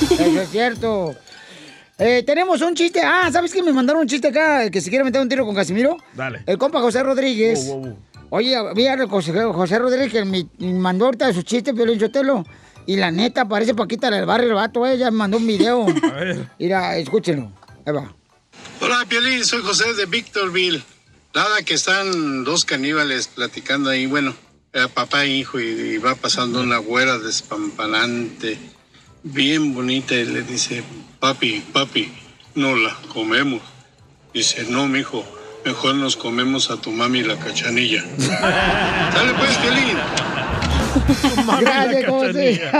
[0.00, 1.14] Eso es cierto.
[1.98, 3.00] Eh, tenemos un chiste.
[3.02, 4.68] Ah, ¿sabes que me mandaron un chiste acá?
[4.70, 5.96] Que se quiere meter un tiro con Casimiro.
[6.14, 6.42] Dale.
[6.44, 7.66] El compa José Rodríguez.
[7.68, 7.96] Wow, wow, wow.
[8.30, 12.44] Oye, vi al José, José Rodríguez que me mandó ahorita su chiste, Piolín Sotelo.
[12.84, 15.86] Y la neta, parece Paquita del barrio, el vato, eh, ya me mandó un video.
[16.02, 16.48] A ver.
[16.58, 17.50] Mira, escúchenlo.
[17.84, 18.12] Ahí va.
[18.96, 20.82] Hola, Piolín, soy José de Victorville.
[21.34, 24.34] Nada, que están dos caníbales platicando ahí, bueno,
[24.72, 28.58] eh, papá e hijo, y, y va pasando una güera despampanante,
[29.22, 30.82] bien bonita, y le dice,
[31.20, 32.10] papi, papi,
[32.54, 33.60] no la comemos.
[34.32, 35.26] Dice, no, mijo,
[35.66, 38.02] mejor nos comemos a tu mami la cachanilla.
[38.18, 39.98] Dale pues, Piolín.
[41.60, 42.62] Gracias, José.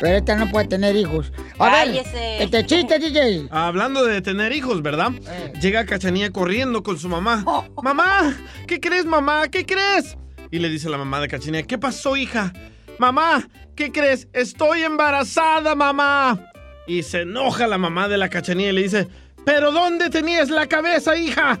[0.00, 1.30] Pero esta no puede tener hijos.
[1.58, 2.12] A Cállese.
[2.12, 3.48] ver, este chiste, DJ.
[3.50, 5.12] Hablando de tener hijos, ¿verdad?
[5.60, 7.44] Llega Cachanía corriendo con su mamá.
[7.82, 9.48] Mamá, ¿qué crees, mamá?
[9.48, 10.16] ¿Qué crees?
[10.50, 12.52] Y le dice la mamá de Cachanía, ¿qué pasó, hija?
[12.98, 14.28] Mamá, ¿qué crees?
[14.32, 16.50] Estoy embarazada, mamá.
[16.86, 19.08] Y se enoja la mamá de la cachanilla y le dice,
[19.44, 21.58] ¿pero dónde tenías la cabeza, hija?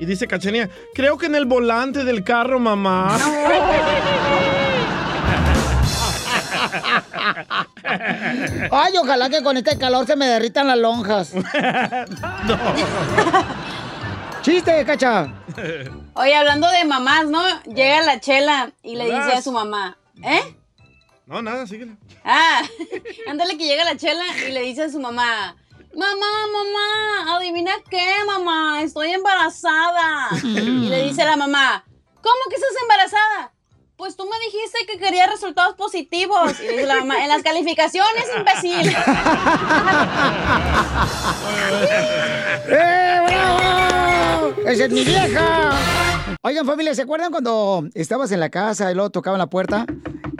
[0.00, 3.16] Y dice cachanilla, creo que en el volante del carro, mamá.
[7.84, 11.32] Ay, ojalá que con este calor se me derritan las lonjas.
[14.42, 15.32] Chiste, cacha.
[16.14, 17.42] Oye, hablando de mamás, ¿no?
[17.62, 20.56] Llega la chela y le dice a su mamá, ¿eh?
[21.26, 21.96] No, nada, síguele.
[22.24, 22.60] Ah,
[23.28, 25.56] ándale que llega la chela y le dice a su mamá,
[25.94, 30.28] mamá, mamá, adivina qué, mamá, estoy embarazada.
[30.42, 31.82] Y le dice la mamá,
[32.20, 33.53] ¿cómo que estás embarazada?
[33.96, 36.58] Pues tú me dijiste que querías resultados positivos.
[36.60, 36.88] En
[37.28, 38.88] las calificaciones, imbécil.
[42.68, 44.54] ¡Eh, bravo!
[44.66, 45.70] ¡Esa es mi vieja!
[46.42, 49.86] Oigan, familia, ¿se acuerdan cuando estabas en la casa y luego tocaban la puerta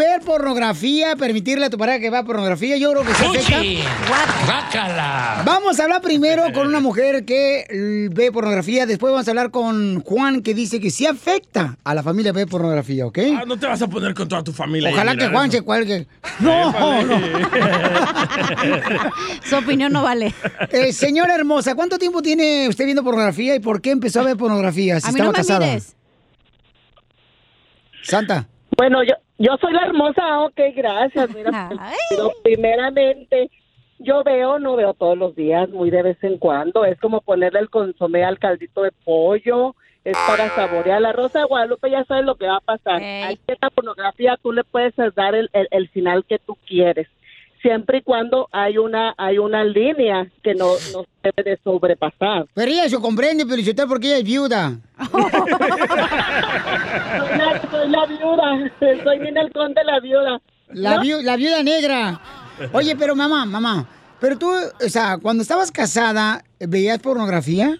[0.00, 2.76] Ver pornografía, permitirle a tu pareja que vea pornografía?
[2.78, 4.46] Yo creo que sí afecta.
[4.46, 5.42] ¡Bácala!
[5.44, 10.00] Vamos a hablar primero con una mujer que ve pornografía, después vamos a hablar con
[10.02, 13.18] Juan que dice que sí afecta a la familia ver pornografía, ¿ok?
[13.36, 14.90] Ah, no te vas a poner con toda tu familia.
[14.90, 15.58] Ojalá que Juan eso.
[15.58, 16.06] se cuelgue.
[16.40, 17.20] No, no.
[19.44, 20.32] Su opinión no vale.
[20.70, 24.36] Eh, señora hermosa, ¿cuánto tiempo tiene usted viendo pornografía y por qué empezó a ver
[24.38, 25.00] pornografía?
[25.00, 25.66] Si A mí estaba no me casada.
[25.66, 25.94] mires.
[28.02, 28.48] Santa.
[28.76, 31.34] Bueno, yo, yo soy la hermosa, ok, gracias.
[31.34, 31.70] Mira,
[32.10, 33.50] pero primeramente,
[33.98, 36.84] yo veo, no veo todos los días, muy de vez en cuando.
[36.84, 39.74] Es como ponerle el consomé al caldito de pollo,
[40.04, 41.00] es para saborear.
[41.00, 43.02] La Rosa de Guadalupe ya sabes lo que va a pasar.
[43.02, 47.08] Hay cierta pornografía, tú le puedes dar el, el, el final que tú quieres.
[47.62, 52.46] Siempre y cuando hay una hay una línea que no, no se debe de sobrepasar.
[52.54, 54.78] Pero ella se comprende, pero usted porque ella es viuda.
[57.18, 58.70] Soy la, soy la viuda,
[59.04, 60.40] soy Ninel Conde la viuda.
[60.68, 61.02] La, ¿No?
[61.02, 62.20] viu- la viuda negra.
[62.72, 63.86] Oye, pero mamá, mamá,
[64.20, 67.78] pero tú, o sea, cuando estabas casada, ¿veías pornografía?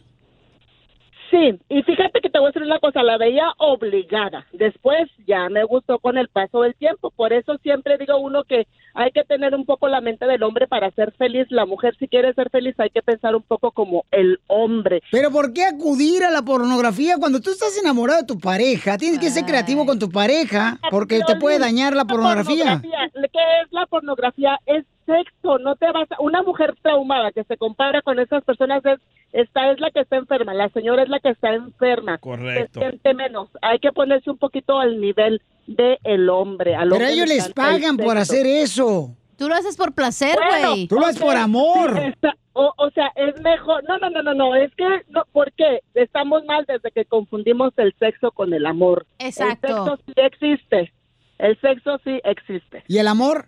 [1.31, 4.47] Sí, y fíjate que te voy a decir una cosa, la veía obligada.
[4.53, 7.12] Después ya me gustó con el paso del tiempo.
[7.14, 10.66] Por eso siempre digo uno que hay que tener un poco la mente del hombre
[10.66, 11.47] para ser feliz.
[11.51, 15.03] La mujer si quiere ser feliz hay que pensar un poco como el hombre.
[15.12, 18.99] Pero ¿por qué acudir a la pornografía cuando tú estás enamorado de tu pareja?
[18.99, 22.81] Tienes que ser creativo con tu pareja porque te puede dañar la pornografía.
[22.83, 24.59] ¿Qué es la pornografía?
[24.66, 26.21] Es sexo, no te vas a...
[26.21, 29.01] Una mujer traumada que se compara con esas personas es,
[29.33, 32.19] esta es la que está enferma, la señora es la que está enferma.
[32.19, 32.81] Correcto.
[32.81, 33.49] Se siente menos.
[33.62, 36.75] Hay que ponerse un poquito al nivel del el hombre.
[36.75, 39.14] al Pero hombre ellos le les el pagan por hacer eso.
[39.37, 40.87] Tú lo haces por placer, Bueno, güey.
[40.87, 41.99] Tú lo haces por amor.
[41.99, 43.83] Está- o, o sea, es mejor.
[43.88, 44.55] No, no, no, no, no.
[44.55, 45.81] Es que, no, ¿por qué?
[45.95, 49.07] Estamos mal desde que confundimos el sexo con el amor.
[49.19, 49.69] Exacto.
[49.69, 50.93] El sexo sí existe.
[51.38, 52.85] El sexo sí existe.
[52.87, 53.47] ¿Y el amor?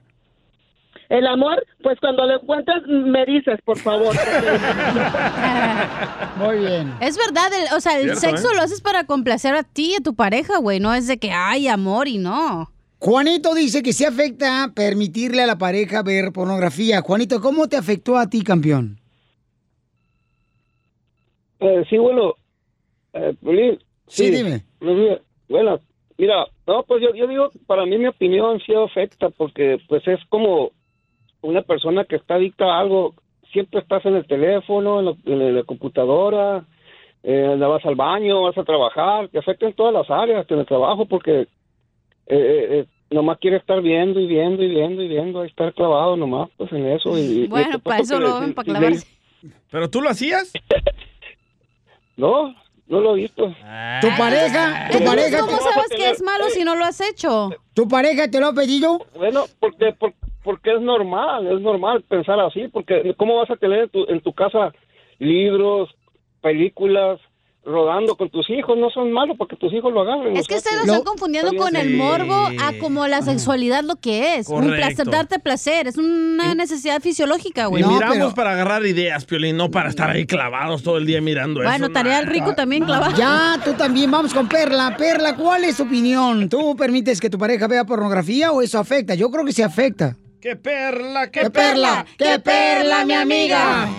[1.12, 4.16] El amor, pues cuando lo encuentres, me dices, por favor.
[6.38, 6.94] Muy bien.
[7.02, 8.54] Es verdad, el- o sea, el Cierto, sexo ¿eh?
[8.56, 10.80] lo haces para complacer a ti y a tu pareja, güey.
[10.80, 12.70] No es de que hay amor y no.
[12.98, 17.02] Juanito dice que sí afecta permitirle a la pareja ver pornografía.
[17.02, 18.98] Juanito, ¿cómo te afectó a ti, campeón?
[21.60, 22.34] Eh, sí, bueno,
[23.12, 24.64] eh, Piolín, Sí, dime.
[24.80, 25.20] días.
[25.48, 25.78] Bueno,
[26.16, 30.18] mira, no, pues yo, yo digo, para mí mi opinión sí afecta porque pues es
[30.28, 30.70] como
[31.42, 33.14] una persona que está adicta a algo,
[33.52, 36.64] siempre estás en el teléfono, en la, en la computadora,
[37.22, 40.66] eh, vas al baño, vas a trabajar, te afecta en todas las áreas en el
[40.66, 41.46] trabajo porque eh,
[42.26, 46.16] eh, eh, nomás quiere estar viendo y viendo y viendo y viendo, y estar clavado
[46.16, 47.18] nomás pues en eso.
[47.18, 49.06] Y, y Bueno, para eso lo ven, para le- clavarse.
[49.70, 50.52] ¿Pero tú lo hacías?
[52.16, 52.54] No,
[52.86, 53.46] no lo he visto.
[54.00, 54.88] ¿Tu pareja?
[54.90, 55.40] ¿Tu pareja?
[55.40, 57.50] ¿cómo sabes que es malo si no lo has hecho?
[57.74, 58.98] ¿Tu pareja te lo ha pedido?
[59.14, 60.12] Bueno, porque, por-
[60.42, 64.20] porque es normal, es normal pensar así, porque ¿cómo vas a tener en tu, en
[64.20, 64.72] tu casa
[65.18, 65.88] libros,
[66.40, 67.20] películas,
[67.64, 68.76] rodando con tus hijos?
[68.76, 70.36] No son malos porque tus hijos lo agarren.
[70.36, 74.34] Es que ustedes lo están confundiendo con el morbo a como la sexualidad lo que
[74.34, 74.48] es.
[74.48, 74.76] Un Correcto.
[74.76, 75.86] placer, darte placer.
[75.86, 77.84] Es una necesidad fisiológica, güey.
[77.84, 81.60] Y miramos para agarrar ideas, Piolín, no para estar ahí clavados todo el día mirando
[81.62, 81.92] Bueno, eso.
[81.92, 83.16] tarea al rico también clavado.
[83.16, 84.10] Ya, tú también.
[84.10, 84.96] Vamos con Perla.
[84.98, 86.48] Perla, ¿cuál es tu opinión?
[86.48, 89.14] ¿Tú permites que tu pareja vea pornografía o eso afecta?
[89.14, 90.16] Yo creo que se afecta.
[90.42, 92.04] ¡Qué perla, qué, perla!
[92.18, 93.86] ¡Qué perla, mi amiga!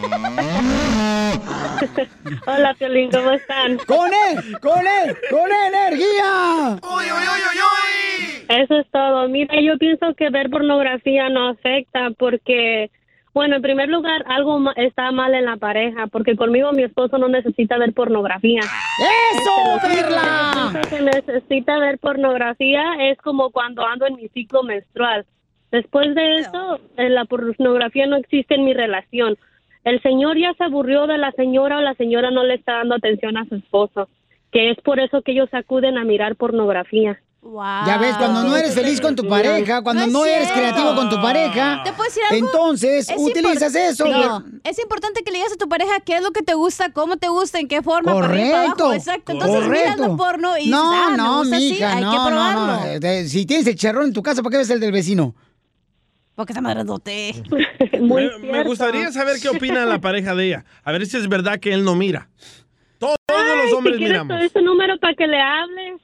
[2.46, 3.78] Hola, Piolín, ¿cómo están?
[3.88, 4.60] ¡Con él!
[4.60, 5.18] ¡Con él!
[5.30, 6.78] ¡Con energía!
[8.50, 9.30] Eso es todo.
[9.30, 12.92] Mira, yo pienso que ver pornografía no afecta porque,
[13.34, 17.18] bueno, en primer lugar, algo ma- está mal en la pareja, porque conmigo mi esposo
[17.18, 18.60] no necesita ver pornografía.
[18.60, 20.52] ¡Eso, Este, lo que Perla!
[20.74, 25.26] pienso que necesita ver pornografía es como cuando ando en mi ciclo menstrual.
[25.74, 29.38] Después de eso, la pornografía no existe en mi relación.
[29.84, 32.94] El señor ya se aburrió de la señora o la señora no le está dando
[32.94, 34.08] atención a su esposo,
[34.52, 37.20] que es por eso que ellos acuden a mirar pornografía.
[37.88, 41.20] Ya ves, cuando no eres feliz con tu pareja, cuando no, eres creativo con tu
[41.20, 42.46] pareja, ¿Te puedo decir algo?
[42.46, 44.06] entonces Es utilizas eso.
[44.08, 46.94] No, es importante que le digas a tu pareja qué es lo que te gusta,
[46.94, 48.84] cómo te gusta, en qué forma, para arriba, para Correcto.
[48.86, 48.96] abajo.
[48.96, 49.32] Exacto.
[49.34, 52.18] Entonces mirando porno y dices, no, ah, me no, gusta así, mija, hay no, que
[52.30, 53.28] probarlo.
[53.28, 55.34] Si tienes el charrón en tu casa, ¿para qué ves el del vecino?
[56.36, 57.34] Porque está madrandote.
[58.02, 60.66] Me, me gustaría saber qué opina la pareja de ella.
[60.84, 62.30] A ver si es verdad que él no mira.
[63.34, 64.52] Todos, Ay, los hombres si quieres, miramos.
[64.52, 66.02] su número para que le hables.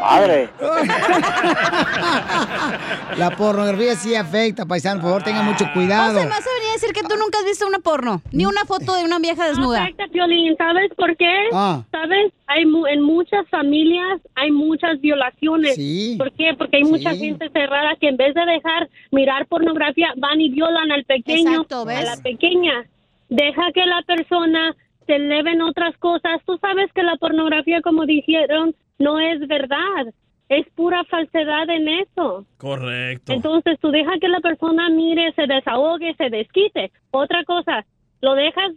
[0.00, 0.48] Madre.
[3.16, 5.00] La pornografía sí afecta, paisano.
[5.00, 6.18] Por favor, tengan mucho cuidado.
[6.18, 8.44] O sea, vas a venir a decir que tú nunca has visto una porno, ni
[8.46, 9.82] una foto de una vieja desnuda.
[9.84, 11.48] Afecta, Piolín, ¿sabes por qué?
[11.52, 11.82] Ah.
[11.90, 12.32] ¿Sabes?
[12.46, 15.74] Hay mu- en muchas familias hay muchas violaciones.
[15.74, 16.14] Sí.
[16.18, 16.54] ¿Por qué?
[16.56, 20.92] Porque hay mucha gente cerrada que en vez de dejar mirar pornografía van y violan
[20.92, 21.98] al pequeño, Exacto, ¿ves?
[21.98, 22.84] a la pequeña.
[23.28, 24.74] Deja que la persona
[25.06, 26.40] se eleven otras cosas.
[26.44, 30.12] Tú sabes que la pornografía, como dijeron, no es verdad.
[30.48, 32.46] Es pura falsedad en eso.
[32.58, 33.32] Correcto.
[33.32, 36.92] Entonces tú dejas que la persona mire, se desahogue, se desquite.
[37.10, 37.84] Otra cosa,
[38.20, 38.72] lo dejas,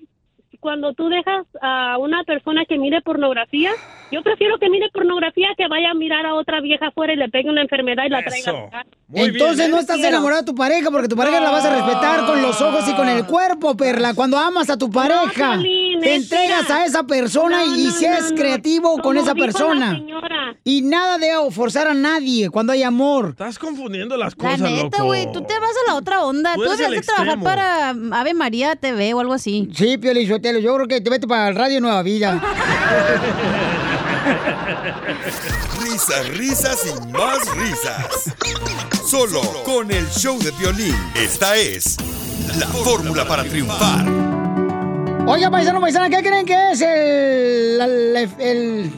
[0.60, 3.72] cuando tú dejas a una persona que mire pornografía,
[4.12, 7.30] yo prefiero que mire pornografía que vaya a mirar a otra vieja afuera y le
[7.30, 8.86] pegue una enfermedad y la traiga la.
[9.14, 12.42] Entonces no estás enamorado de tu pareja porque tu pareja la vas a respetar con
[12.42, 14.14] los ojos y con el cuerpo, Perla.
[14.14, 18.24] Cuando amas a tu pareja, Piolín, te entregas a esa persona No, y no, seas
[18.26, 18.36] no, no.
[18.36, 20.00] creativo con esa la persona.
[20.64, 23.30] Y nada de forzar a nadie cuando hay amor.
[23.30, 25.06] Estás confundiendo las La cosas, neta, loco.
[25.06, 26.54] güey, tú te vas a la otra onda.
[26.56, 27.90] Tú Tú, deberías de trabajar para
[28.20, 29.70] Ave María TV o algo así.
[29.74, 30.28] Sí, Piolín
[30.58, 32.42] Yo creo que te vete para el Radio Nueva Vida.
[35.82, 38.34] Risas, risas y más risas.
[39.06, 40.96] Solo con el show de violín.
[41.16, 41.98] Esta es
[42.60, 44.06] la fórmula para triunfar.
[45.28, 48.92] Oiga, paisano, paisana, ¿qué creen que es el, el-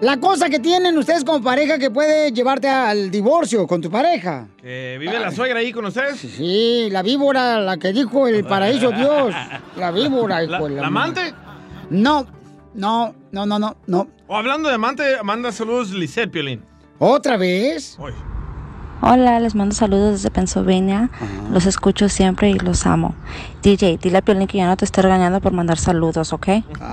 [0.00, 4.48] la cosa que tienen ustedes como pareja que puede llevarte al divorcio con tu pareja?
[4.62, 6.18] Eh, ¿Vive la suegra ahí con ustedes?
[6.18, 9.34] Sí, la víbora, la que dijo el paraíso Dios.
[9.76, 11.34] La víbora, hijo ¿La, de la la amante?
[11.90, 12.26] No,
[12.74, 14.08] no, no, no, no, no.
[14.26, 16.62] O hablando de amante, manda saludos Lisette, Piolín.
[16.98, 17.96] ¿Otra vez?
[19.02, 21.10] Hola, les mando saludos desde Pennsylvania.
[21.52, 23.14] Los escucho siempre y los amo.
[23.62, 26.46] DJ, dile a Piolín que ya no te esté regañando por mandar saludos, ¿ok?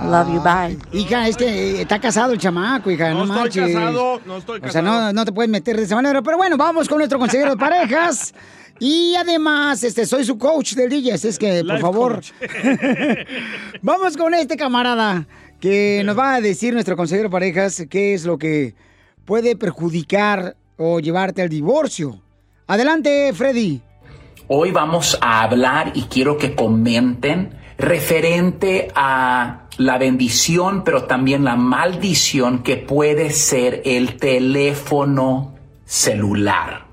[0.04, 0.78] Love you, bye.
[0.92, 3.74] Hija, es que eh, está casado el chamaco, hija, no, No estoy manches.
[3.74, 5.12] casado, no estoy O sea, no, casado.
[5.12, 6.22] no te puedes meter de esa manera.
[6.22, 8.34] Pero bueno, vamos con nuestro consejero de parejas.
[8.78, 12.20] Y además, este, soy su coach del DJ, así es que, por Life favor,
[13.82, 15.26] vamos con este camarada
[15.60, 18.74] que nos va a decir nuestro consejero de parejas qué es lo que
[19.24, 22.20] puede perjudicar o llevarte al divorcio.
[22.66, 23.80] Adelante, Freddy.
[24.48, 31.56] Hoy vamos a hablar y quiero que comenten referente a la bendición, pero también la
[31.56, 35.54] maldición que puede ser el teléfono
[35.84, 36.86] celular.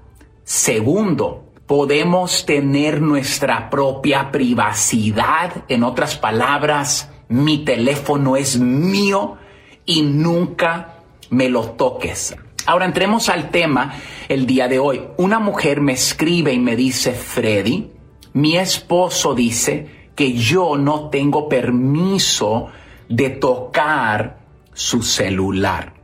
[0.44, 5.64] Segundo, podemos tener nuestra propia privacidad.
[5.68, 9.38] En otras palabras, mi teléfono es mío
[9.86, 10.96] y nunca
[11.30, 12.36] me lo toques.
[12.72, 13.96] Ahora entremos al tema
[14.30, 15.02] el día de hoy.
[15.18, 17.92] Una mujer me escribe y me dice, Freddy,
[18.32, 22.70] mi esposo dice que yo no tengo permiso
[23.10, 24.40] de tocar
[24.72, 25.96] su celular.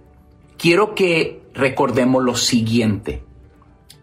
[0.58, 3.24] Quiero que recordemos lo siguiente,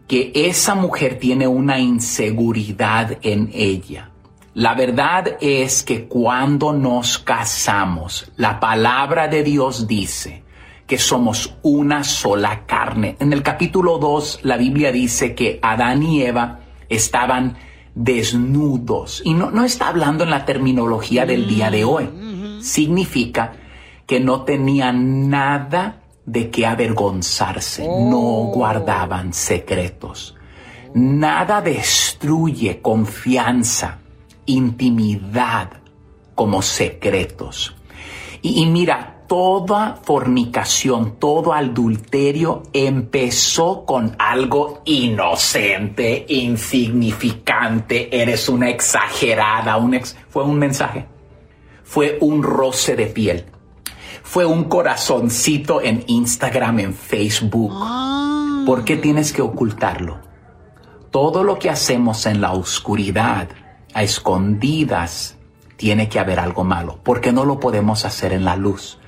[0.08, 4.10] que esa mujer tiene una inseguridad en ella.
[4.54, 10.43] La verdad es que cuando nos casamos, la palabra de Dios dice
[10.86, 13.16] que somos una sola carne.
[13.18, 17.56] En el capítulo 2, la Biblia dice que Adán y Eva estaban
[17.94, 19.22] desnudos.
[19.24, 22.08] Y no, no está hablando en la terminología del día de hoy.
[22.60, 23.52] Significa
[24.06, 30.34] que no tenían nada de qué avergonzarse, no guardaban secretos.
[30.94, 33.98] Nada destruye confianza,
[34.46, 35.70] intimidad
[36.34, 37.74] como secretos.
[38.42, 49.76] Y, y mira, toda fornicación, todo adulterio empezó con algo inocente, insignificante, eres una exagerada,
[49.76, 51.06] un ex- fue un mensaje,
[51.82, 53.46] fue un roce de piel,
[54.22, 57.72] fue un corazoncito en Instagram, en Facebook.
[58.64, 60.20] ¿Por qué tienes que ocultarlo?
[61.10, 63.48] Todo lo que hacemos en la oscuridad,
[63.94, 65.36] a escondidas,
[65.76, 69.00] tiene que haber algo malo, porque no lo podemos hacer en la luz.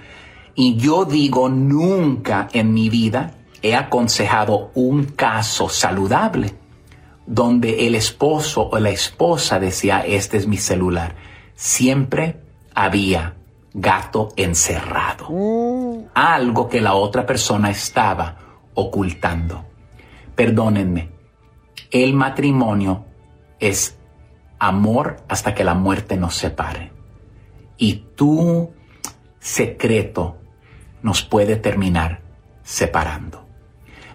[0.57, 6.55] Y yo digo, nunca en mi vida he aconsejado un caso saludable
[7.27, 11.15] donde el esposo o la esposa decía, este es mi celular.
[11.55, 12.41] Siempre
[12.75, 13.37] había
[13.75, 15.29] gato encerrado.
[16.15, 18.39] Algo que la otra persona estaba
[18.75, 19.65] ocultando.
[20.35, 21.11] Perdónenme,
[21.91, 23.05] el matrimonio
[23.59, 23.99] es
[24.59, 26.93] amor hasta que la muerte nos separe.
[27.77, 28.71] Y tu
[29.39, 30.36] secreto
[31.07, 32.21] nos puede terminar
[32.65, 33.47] separando.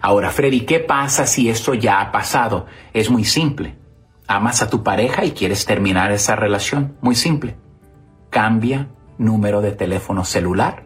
[0.02, 2.66] Ahora, Freddy, ¿qué pasa si esto ya ha pasado?
[2.92, 3.78] Es muy simple.
[4.28, 6.98] Amas a tu pareja y quieres terminar esa relación.
[7.00, 7.56] Muy simple.
[8.28, 10.84] Cambia número de teléfono celular.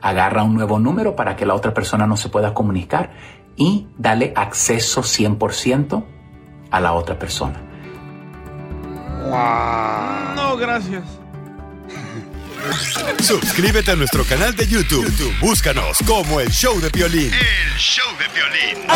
[0.00, 3.10] Agarra un nuevo número para que la otra persona no se pueda comunicar
[3.54, 6.04] y dale acceso 100%
[6.70, 7.60] a la otra persona.
[10.36, 11.23] No, gracias.
[13.22, 15.04] Suscríbete a nuestro canal de YouTube.
[15.04, 17.30] YouTube, Búscanos como el show de violín.
[17.32, 18.86] El show de violín.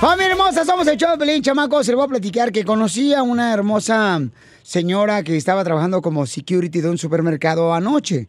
[0.00, 1.86] Familia hermosa, somos el show de Pelín, chamacos.
[1.86, 4.20] Se les voy a platicar que conocí a una hermosa
[4.62, 8.28] señora que estaba trabajando como security de un supermercado anoche.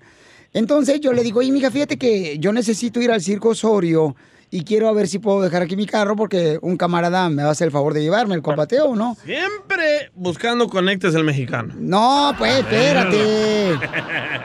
[0.53, 4.15] Entonces yo le digo, oye, mija, fíjate que yo necesito ir al Circo Osorio
[4.53, 7.49] y quiero a ver si puedo dejar aquí mi carro porque un camarada me va
[7.49, 9.17] a hacer el favor de llevarme el compateo, ¿no?
[9.25, 11.73] Siempre buscando conectes el mexicano.
[11.75, 13.79] No, pues espérate.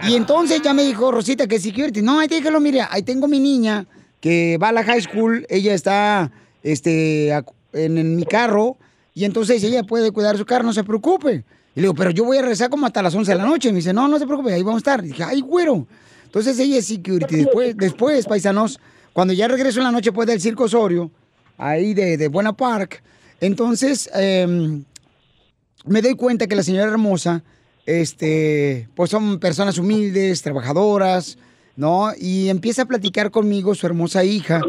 [0.08, 2.00] Y entonces ya me dijo Rosita que es security.
[2.00, 3.84] No, ahí déjalo, mire, ahí tengo mi niña
[4.18, 6.32] que va a la high school, ella está
[6.62, 7.28] este,
[7.74, 8.78] en, en mi carro
[9.12, 11.44] y entonces ella puede cuidar su carro, no se preocupe.
[11.74, 13.68] Y le digo, pero yo voy a regresar como hasta las 11 de la noche.
[13.68, 15.04] Y me dice, no, no se preocupe, ahí vamos a estar.
[15.04, 15.86] Y dije, ay, güero.
[16.24, 17.36] Entonces ella es security.
[17.36, 18.80] Después, después, paisanos,
[19.18, 21.10] cuando ya regreso en la noche, pues del Circo Osorio,
[21.56, 23.02] ahí de, de Buena Park,
[23.40, 24.84] entonces em,
[25.84, 27.42] me doy cuenta que la señora hermosa,
[27.84, 31.36] este, pues son personas humildes, trabajadoras,
[31.74, 32.12] ¿no?
[32.16, 34.60] Y empieza a platicar conmigo su hermosa hija.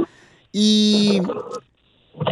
[0.51, 1.21] Y,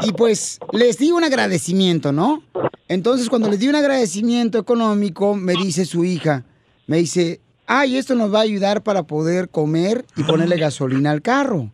[0.02, 2.42] y pues les di un agradecimiento, ¿no?
[2.88, 6.46] Entonces cuando les di un agradecimiento económico, me dice su hija,
[6.88, 11.22] me dice, ay, esto nos va a ayudar para poder comer y ponerle gasolina al
[11.22, 11.70] carro.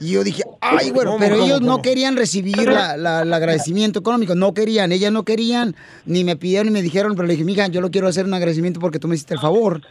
[0.00, 3.32] Y yo dije, ay, bueno, ¿Cómo, pero cómo, ellos no querían recibir la- la- el
[3.32, 7.34] agradecimiento económico, no querían, ellas no querían, ni me pidieron ni me dijeron, pero le
[7.34, 9.82] dije, mija, yo lo quiero hacer un agradecimiento porque tú me hiciste el favor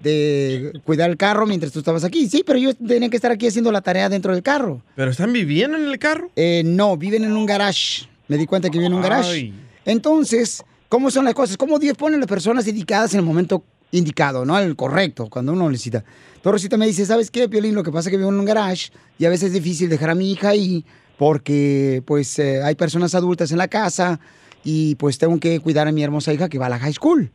[0.00, 2.28] de cuidar el carro mientras tú estabas aquí.
[2.28, 4.82] Sí, pero yo tenía que estar aquí haciendo la tarea dentro del carro.
[4.94, 6.30] ¿Pero están viviendo en el carro?
[6.36, 8.06] Eh, no, viven en un garage.
[8.28, 9.30] Me di cuenta que viven en un garage.
[9.30, 9.54] Ay.
[9.84, 11.56] Entonces, ¿cómo son las cosas?
[11.56, 13.64] ¿Cómo Dios pone a las personas indicadas en el momento
[13.94, 14.58] indicado, ¿no?
[14.58, 16.04] El correcto, cuando uno necesita.
[16.36, 17.74] Entonces Rosita me dice, ¿sabes qué, Piolín?
[17.74, 20.10] Lo que pasa es que vivo en un garage y a veces es difícil dejar
[20.10, 20.84] a mi hija ahí
[21.16, 24.20] porque, pues, eh, hay personas adultas en la casa
[24.64, 27.30] y, pues, tengo que cuidar a mi hermosa hija que va a la high school.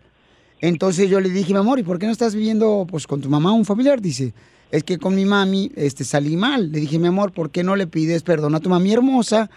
[0.61, 3.29] Entonces yo le dije, mi amor, ¿y por qué no estás viviendo, pues, con tu
[3.29, 4.01] mamá un familiar?
[4.01, 4.33] Dice,
[4.71, 6.71] es que con mi mami, este, salí mal.
[6.71, 9.49] Le dije, mi amor, ¿por qué no le pides perdón a tu mami hermosa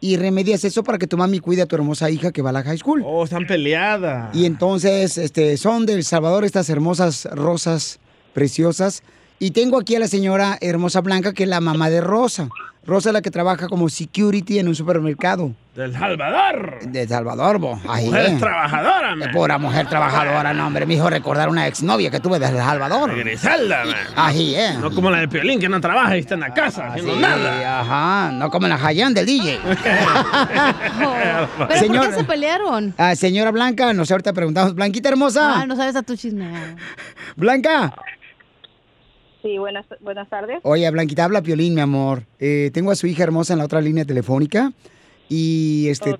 [0.00, 2.52] y remedias eso para que tu mami cuide a tu hermosa hija que va a
[2.54, 3.02] la high school?
[3.04, 4.34] Oh, están peleadas.
[4.34, 8.00] Y entonces, este, son del Salvador estas hermosas rosas
[8.32, 9.02] preciosas.
[9.38, 12.48] Y tengo aquí a la señora hermosa Blanca, que es la mamá de Rosa.
[12.86, 15.52] Rosa es la que trabaja como security en un supermercado.
[15.74, 16.80] Del Salvador.
[16.86, 17.78] De Salvador, bo.
[17.88, 18.36] Ahí, Mujer eh.
[18.40, 19.30] trabajadora, man.
[19.32, 20.86] Pura mujer trabajadora, no, hombre.
[20.86, 23.14] Me hizo recordar una exnovia que tuve desde El Salvador.
[23.16, 23.96] Griselda, man.
[24.16, 24.74] Ahí, eh.
[24.80, 27.20] No como la de Piolín, que no trabaja y está en la casa haciendo Sí,
[27.20, 27.80] nada.
[27.80, 29.60] Ajá, no como la Hayan del DJ.
[31.68, 32.94] ¿Pero por qué se pelearon?
[32.96, 34.74] Ah, señora Blanca, nos ahorita preguntamos.
[34.74, 35.60] Blanquita hermosa.
[35.60, 36.50] Ah, no sabes a tu chisme.
[37.36, 37.94] Blanca.
[39.42, 40.58] Sí, buenas, buenas tardes.
[40.62, 42.24] Oye, Blanquita, habla Piolín, mi amor.
[42.38, 44.72] Eh, tengo a su hija hermosa en la otra línea telefónica.
[45.28, 46.18] Y este.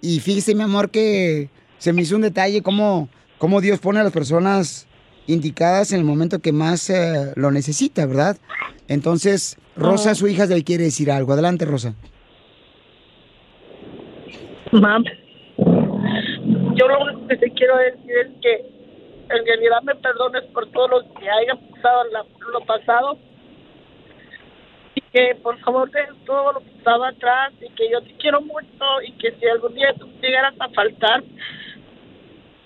[0.00, 4.04] Y fíjese, mi amor, que se me hizo un detalle cómo, cómo Dios pone a
[4.04, 4.86] las personas
[5.26, 8.38] indicadas en el momento que más eh, lo necesita, ¿verdad?
[8.86, 11.32] Entonces, Rosa, su hija, le quiere decir algo.
[11.32, 11.94] Adelante, Rosa.
[14.72, 15.04] Mam,
[15.56, 18.78] yo lo único que te quiero decir es que
[19.30, 23.18] en realidad me perdones por todo lo que haya lo pasado.
[24.94, 28.40] Y que por favor dejes todo lo que estaba atrás y que yo te quiero
[28.40, 31.22] mucho y que si algún día tú llegaras a faltar,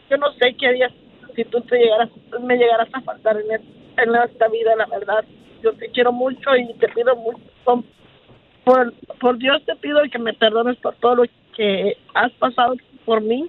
[0.09, 0.93] yo no sé qué harías
[1.35, 2.11] si tú te llegaras,
[2.41, 5.25] me llegaras a faltar en, en esta vida, la verdad.
[5.63, 7.41] Yo te quiero mucho y te pido mucho,
[8.65, 11.25] por, por Dios te pido que me perdones por todo lo
[11.57, 13.49] que has pasado por mí.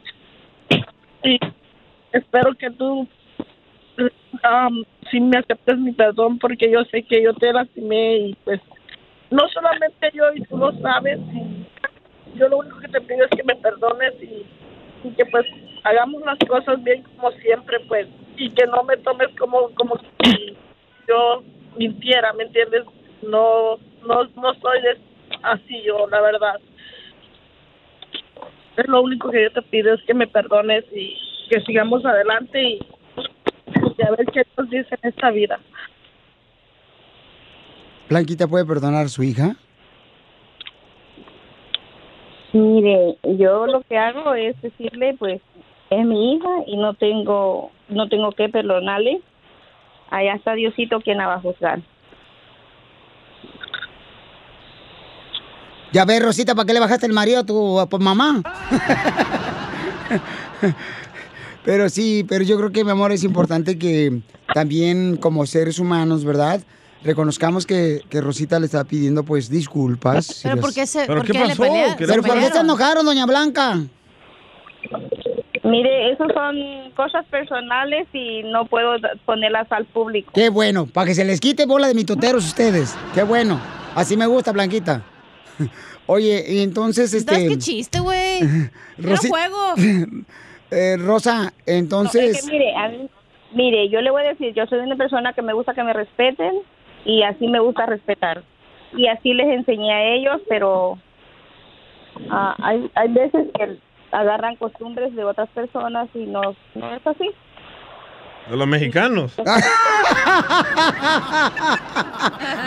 [1.24, 1.40] Y
[2.12, 3.08] espero que tú
[3.98, 8.60] um, sí me aceptes mi perdón porque yo sé que yo te lastimé y pues
[9.30, 11.66] no solamente yo y tú lo sabes y
[12.38, 14.46] yo lo único que te pido es que me perdones y,
[15.04, 15.46] y que pues
[15.84, 20.56] hagamos las cosas bien como siempre pues y que no me tomes como como si
[21.08, 21.44] yo
[21.78, 22.84] mintiera me entiendes
[23.22, 24.80] no no no soy
[25.44, 26.60] así yo la verdad.
[28.76, 31.16] Es lo único que yo te pido es que me perdones y
[31.50, 32.80] que sigamos adelante y,
[33.98, 35.60] y a ver qué nos dice en esta vida
[38.10, 39.56] Blanquita puede perdonar a su hija.
[42.52, 45.42] Mire, yo lo que hago es decirle, pues,
[45.90, 49.22] es mi hija y no tengo, no tengo que perdonarle.
[50.12, 51.80] Allá está Diosito quien la va a juzgar.
[55.92, 58.42] Ya ves, Rosita, ¿para qué le bajaste el marido a tu a tu mamá?
[61.66, 64.22] pero sí, pero yo creo que, mi amor, es importante que
[64.54, 66.62] también como seres humanos, ¿verdad?
[67.04, 70.26] Reconozcamos que, que Rosita le está pidiendo, pues, disculpas.
[70.26, 71.62] si Pero las- ¿por qué se- ¿Pero por qué qué le pasó?
[71.64, 73.80] pelea- ¿Pero se por qué se enojaron, doña Blanca?
[75.64, 76.56] Mire, esas son
[76.96, 78.96] cosas personales y no puedo
[79.26, 80.32] ponerlas al público.
[80.36, 82.94] Qué bueno, para que se les quite bola de mitoteros ustedes.
[83.14, 83.60] Qué bueno.
[83.96, 85.04] Así me gusta, Blanquita.
[86.06, 87.32] Oye, y entonces, este...
[87.34, 88.42] ¿Sabes qué chiste, güey?
[88.98, 89.74] Rosi- juego.
[90.74, 92.38] Eh, Rosa, entonces...
[92.38, 93.10] Es que mire, a mí-
[93.54, 95.94] mire, yo le voy a decir, yo soy una persona que me gusta que me
[95.94, 96.54] respeten
[97.06, 98.44] y así me gusta respetar.
[98.96, 100.98] Y así les enseñé a ellos, pero
[102.30, 103.78] ah, hay, hay veces que
[104.12, 106.42] agarran costumbres de otras personas y no,
[106.76, 107.30] no es así.
[108.50, 109.36] De los mexicanos.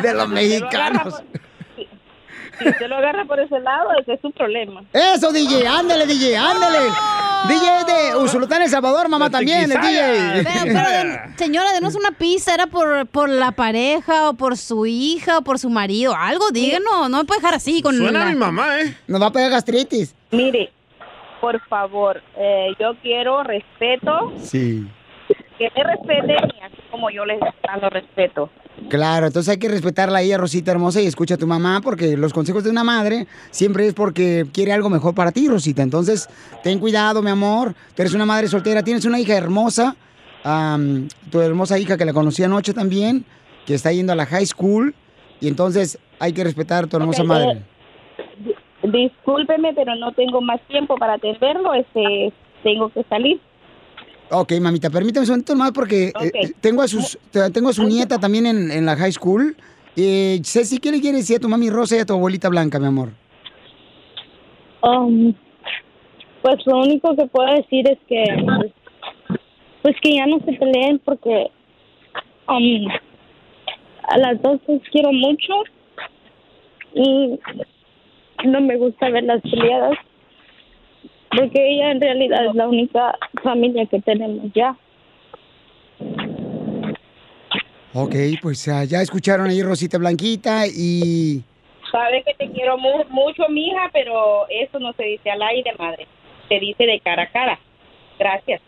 [0.03, 1.23] de los mexicanos.
[2.59, 4.83] Si usted lo agarra por ese lado, ese es su problema.
[4.93, 6.79] Eso, DJ, ándale, DJ, ándale.
[7.49, 10.43] DJ de Usulután, El Salvador, mamá también, el DJ.
[10.43, 12.55] Pero, pero, den- señora, denos una pista.
[12.55, 16.15] ¿Era por, por la pareja o por su hija o por su marido?
[16.17, 17.09] Algo, díganos.
[17.11, 18.33] No me puede dejar así con la-
[18.81, 18.97] ¿eh?
[19.07, 20.15] Nos va a pegar gastritis.
[20.31, 20.73] Mire,
[21.41, 24.87] por favor, eh, yo quiero respeto, Sí.
[25.59, 27.39] que me respeten y así como yo les
[27.81, 28.51] lo respeto.
[28.89, 32.16] Claro, entonces hay que respetarla a ella, Rosita hermosa, y escucha a tu mamá, porque
[32.16, 35.82] los consejos de una madre siempre es porque quiere algo mejor para ti, Rosita.
[35.82, 36.28] Entonces,
[36.62, 37.74] ten cuidado, mi amor.
[37.95, 39.97] Tú eres una madre soltera, tienes una hija hermosa,
[41.30, 43.24] tu hermosa hija que la conocí anoche también,
[43.66, 44.95] que está yendo a la high school,
[45.41, 47.62] y entonces hay que respetar a tu hermosa madre.
[48.22, 51.74] eh, Discúlpeme, pero no tengo más tiempo para atenderlo.
[51.74, 52.32] Este,
[52.62, 53.41] tengo que salir.
[54.31, 57.85] Ok, mamita, permítame un momento más porque eh, tengo, a sus, te- tengo a su
[57.85, 59.57] nieta también en, en la high school.
[59.97, 62.79] Eh, Ceci, ¿qué le quieres decir a tu mami Rosa y a tu abuelita Blanca,
[62.81, 63.11] mi amor?
[64.83, 65.33] Um,
[66.43, 68.72] pues lo único que puedo decir es que pues,
[69.83, 71.47] pues que ya no se peleen porque
[72.49, 72.89] um,
[74.09, 75.53] a las dos las quiero mucho
[76.95, 77.39] y
[78.45, 79.97] no me gusta ver las peleadas
[81.31, 84.77] porque ella en realidad es la única familia que tenemos ya.
[87.95, 91.43] Ok, pues ah, ya escucharon ahí Rosita Blanquita y...
[91.91, 96.07] Sabe que te quiero mu- mucho, mija, pero eso no se dice al aire, madre.
[96.49, 97.59] Se dice de cara a cara.
[98.18, 98.61] Gracias.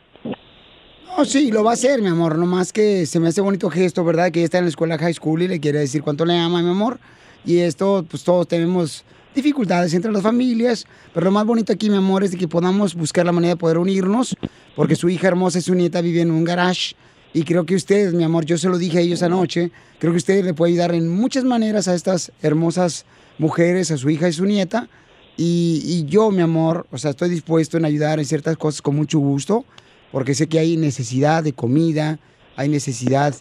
[1.16, 2.38] Oh, sí, lo va a hacer, mi amor.
[2.38, 4.30] Nomás que se me hace bonito gesto, ¿verdad?
[4.30, 6.62] Que ella está en la escuela high school y le quiere decir cuánto le ama,
[6.62, 6.98] mi amor.
[7.44, 9.04] Y esto, pues todos tenemos
[9.42, 10.86] dificultades entre las familias.
[11.14, 13.56] Pero lo más bonito aquí, mi amor, es de que podamos buscar la manera de
[13.56, 14.36] poder unirnos.
[14.76, 16.94] Porque su hija hermosa y su nieta viven en un garage.
[17.32, 19.70] Y creo que usted, mi amor, yo se lo dije a ellos anoche.
[19.98, 23.04] Creo que usted le puede ayudar en muchas maneras a estas hermosas
[23.38, 24.88] mujeres, a su hija y su nieta.
[25.36, 28.96] Y, y yo, mi amor, o sea, estoy dispuesto en ayudar en ciertas cosas con
[28.96, 29.64] mucho gusto,
[30.10, 32.18] porque sé que hay necesidad de comida,
[32.56, 33.36] hay necesidad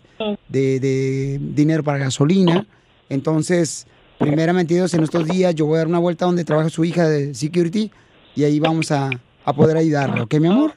[0.48, 2.68] de, de dinero para gasolina.
[3.10, 3.88] Entonces,
[4.18, 7.08] primeramente Dios, en estos días yo voy a dar una vuelta donde trabaja su hija
[7.08, 7.92] de security
[8.36, 9.10] y ahí vamos a,
[9.46, 10.74] a poder ayudarle, ¿ok, mi amor?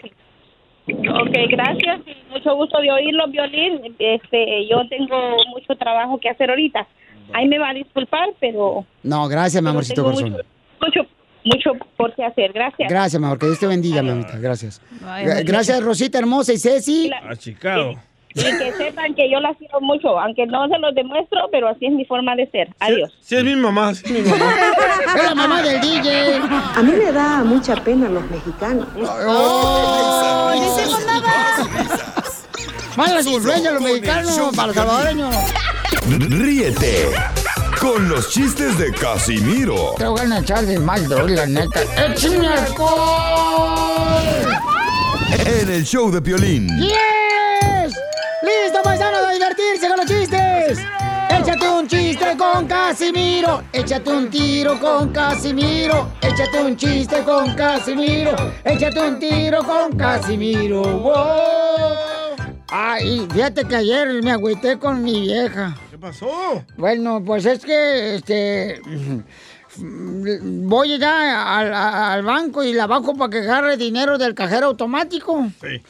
[0.88, 2.00] Ok, gracias.
[2.06, 3.94] y Mucho gusto de oírlo, Violín.
[3.98, 6.86] Este, yo tengo mucho trabajo que hacer ahorita.
[7.32, 10.32] Ahí me va a disculpar, pero No, gracias, mi amorcito tengo corazón.
[10.80, 11.00] mucho,
[11.44, 12.52] mucho, mucho por qué hacer.
[12.52, 12.88] Gracias.
[12.88, 14.82] Gracias, mi amor, que Dios te bendiga, mi amorita, gracias.
[15.04, 17.08] Ay, Gracias, Rosita hermosa y Ceci.
[17.12, 17.94] A Chicago.
[18.34, 21.86] Y que sepan que yo las quiero mucho, aunque no se los demuestro, pero así
[21.86, 22.68] es mi forma de ser.
[22.78, 23.12] Adiós.
[23.20, 24.54] Sí, es mi mamá, sí es mi mamá.
[25.16, 26.36] Es la mamá del DJ.
[26.76, 28.86] A mí me da mucha pena los mexicanos.
[29.26, 30.52] ¡Oh!
[32.96, 35.34] Malas influencias los mexicanos para los salvadoreños.
[36.28, 37.08] Ríete
[37.80, 41.80] con los chistes de Casimiro Te voy a echar de mal, droga, la neta.
[42.06, 43.80] ¡Échame alcohol!
[45.46, 46.68] en el show de Piolín.
[46.78, 47.09] ¡Yes!
[49.00, 50.78] ¡Listo, paisanos, a divertirse con los chistes!
[51.30, 53.62] Échate un chiste con Casimiro.
[53.72, 56.12] Échate un tiro con Casimiro.
[56.20, 58.36] Échate un chiste con Casimiro.
[58.62, 60.82] Échate un tiro con Casimiro.
[60.82, 61.14] ¡Wow!
[62.68, 65.74] Ay, fíjate que ayer me agüité con mi vieja.
[65.90, 66.62] ¿Qué pasó?
[66.76, 68.82] Bueno, pues es que, este,
[69.78, 75.46] voy ya al, al banco y la bajo para que agarre dinero del cajero automático.
[75.58, 75.80] Sí.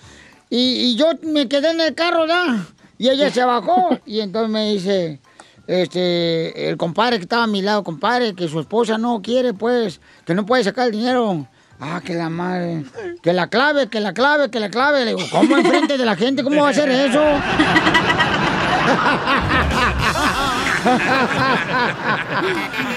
[0.49, 2.67] Y, y yo me quedé en el carro, ¿ya?
[3.01, 5.21] Y ella se bajó y entonces me dice,
[5.67, 10.03] este, el compadre que estaba a mi lado, compadre, que su esposa no quiere, pues,
[10.27, 11.49] que no puede sacar el dinero.
[11.81, 12.85] Ah, que la madre,
[13.23, 15.07] que la clave, que la clave, que la clave.
[15.07, 16.45] Le digo, ¿cómo enfrente de la gente?
[16.45, 17.23] ¿Cómo va a hacer eso?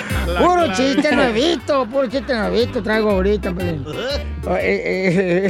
[0.26, 3.86] Puro chiste nuevito, puro chiste nuevito traigo ahorita, Pelín.
[4.46, 5.48] Eh,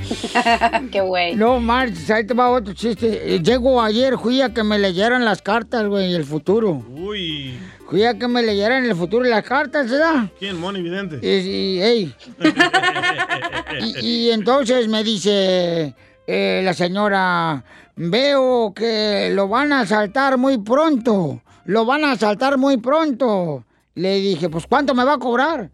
[0.90, 1.36] Qué güey.
[1.36, 3.34] No marches, ahí te va otro chiste.
[3.34, 6.82] Eh, Llego ayer, fui a que me leyeran las cartas, güey, el futuro.
[6.88, 7.58] Uy.
[7.88, 10.30] Fui a que me leyeran el futuro y las cartas, ¿verdad?
[10.38, 10.58] ¿Quién?
[10.58, 11.18] Moni Vidente.
[11.20, 12.14] Y, y, ey.
[13.80, 15.94] Y, y entonces me dice
[16.26, 17.62] eh, la señora,
[17.96, 21.40] veo que lo van a asaltar muy pronto,
[21.70, 23.64] lo van a asaltar muy pronto.
[23.94, 25.70] Le dije, pues ¿cuánto me va a cobrar?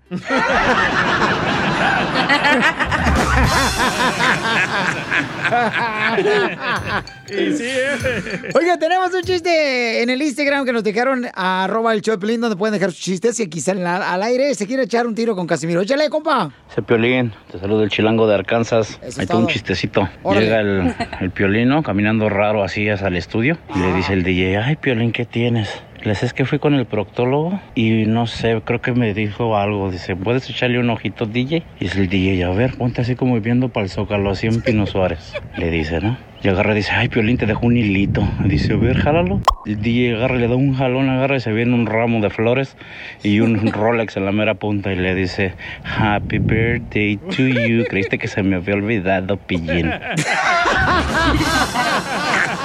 [7.28, 8.51] Y sí, eh.
[8.55, 12.57] Oiga, tenemos un chiste en el Instagram que nos dejaron a arroba el Pelín, donde
[12.57, 14.55] pueden dejar sus chistes y aquí salen al, al aire.
[14.55, 15.80] Se quiere echar un tiro con Casimiro.
[15.80, 16.51] Échale, compa.
[16.70, 18.99] Ese Piolín, te saludo el chilango de Arkansas.
[19.03, 20.09] es Ahí está un chistecito.
[20.22, 20.47] Órale.
[20.47, 24.59] Llega el, el Piolino caminando raro así hacia el estudio y le dice el DJ,
[24.59, 25.70] ay Piolín, ¿qué tienes?
[26.03, 29.57] Le dice, es que fui con el proctólogo y no sé, creo que me dijo
[29.57, 29.90] algo.
[29.90, 31.62] Dice, ¿puedes echarle un ojito, DJ?
[31.80, 34.62] Y dice el DJ, a ver, ponte así como viendo para el Zócalo, así en
[34.62, 35.34] Pino Suárez.
[35.57, 36.16] Le dice, ¿no?
[36.42, 38.22] Y agarra y dice, ay, Piolín, te dejo un hilito.
[38.44, 39.40] Dice, a ver, jálalo.
[39.64, 42.76] El DJ agarra, le da un jalón, agarra y se viene un ramo de flores
[43.22, 47.84] y un Rolex en la mera punta y le dice, Happy birthday to you.
[47.88, 49.90] Creíste que se me había olvidado, pillín.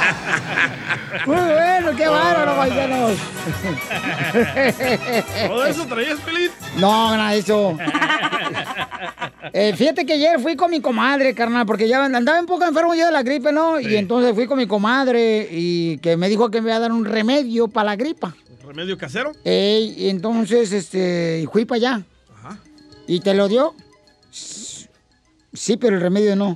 [1.25, 3.17] Muy bueno, qué bárbaro, paisanos.
[5.47, 6.49] ¿Todo eso traías, Pelín?
[6.77, 7.77] No, nada de eso.
[9.53, 12.93] Eh, fíjate que ayer fui con mi comadre, carnal, porque ya andaba un poco enfermo
[12.95, 13.79] yo de la gripe, ¿no?
[13.79, 16.91] Y entonces fui con mi comadre y que me dijo que me iba a dar
[16.91, 18.33] un remedio para la gripa.
[18.65, 19.33] ¿Remedio casero?
[19.43, 22.01] Ey, y entonces, este, fui para allá.
[23.07, 23.75] ¿Y te lo dio?
[24.31, 26.55] Sí, pero el remedio no.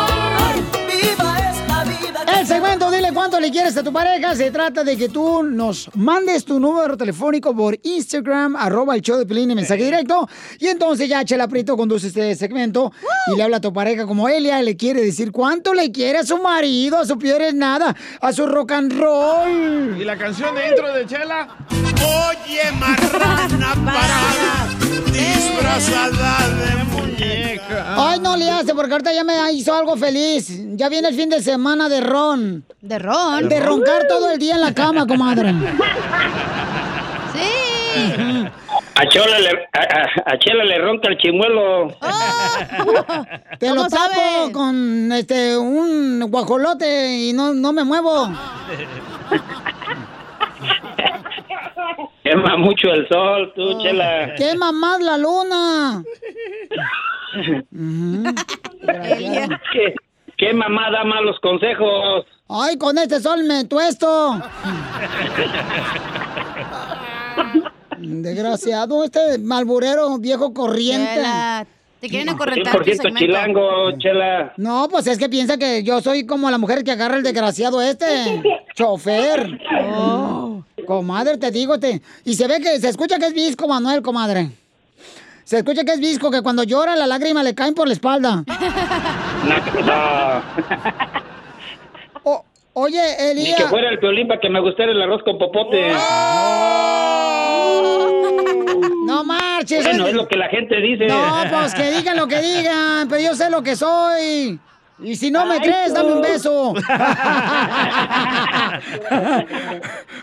[2.41, 5.91] El segmento Dile cuánto le quieres a tu pareja se trata de que tú nos
[5.93, 10.27] mandes tu número telefónico por Instagram, arroba el show de Pelín en mensaje directo.
[10.57, 12.91] Y entonces ya Chela Prieto conduce este segmento
[13.31, 16.23] y le habla a tu pareja como Elia le quiere decir cuánto le quiere a
[16.23, 20.01] su marido, a su es nada, a su rock and roll.
[20.01, 21.47] ¿Y la canción de intro de Chela?
[21.69, 24.67] Oye, marrana parada,
[25.61, 27.95] de muñeca.
[27.97, 30.49] Ay, no le hace, porque ahorita ya me hizo algo feliz.
[30.75, 32.65] Ya viene el fin de semana de ron.
[32.81, 33.47] ¿De ron?
[33.47, 35.53] De roncar todo el día en la cama, comadre.
[37.33, 38.47] Sí.
[38.95, 41.95] A Chela le, a, a- a Chela le ronca el chimuelo.
[43.59, 48.29] Te lo tapo con este un guajolote y no, no me muevo.
[52.23, 54.35] Quema mucho el sol, tú, Chela.
[54.35, 56.03] Quema más la luna.
[59.71, 59.95] ¿Qué,
[60.37, 62.25] qué mamá da malos consejos?
[62.49, 64.41] Ay, con este sol me tuesto.
[67.97, 71.15] Desgraciado, este malburero viejo corriente.
[71.15, 71.65] Chela,
[71.99, 73.19] te quieren acorrentar tu 100% segmento.
[73.19, 74.53] chilango, Chela.
[74.57, 77.81] No, pues es que piensa que yo soy como la mujer que agarra el desgraciado
[77.81, 78.41] este.
[78.75, 79.59] Chofer.
[79.93, 82.01] Oh, comadre, te digo, te.
[82.25, 84.49] Y se ve que se escucha que es visco, Manuel, comadre.
[85.43, 88.43] Se escucha que es visco, que cuando llora las lágrimas le caen por la espalda.
[92.23, 92.43] No.
[92.73, 93.01] Oye,
[93.35, 93.57] Ni Elías.
[93.63, 95.91] que fuera el violín para que me gustara el arroz con popote.
[99.05, 99.83] No marches.
[99.83, 101.05] Bueno, es lo que la gente dice.
[101.07, 104.57] No, pues que digan lo que digan, pero yo sé lo que soy.
[105.03, 106.73] Y si no me Ay, crees, dame un beso.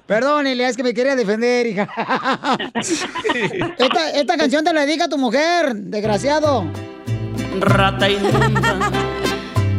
[0.06, 1.88] Perdón, Elia, es que me quería defender, hija.
[3.78, 6.64] esta, esta canción te la dedica a tu mujer, desgraciado.
[7.60, 8.90] Rata inmunda,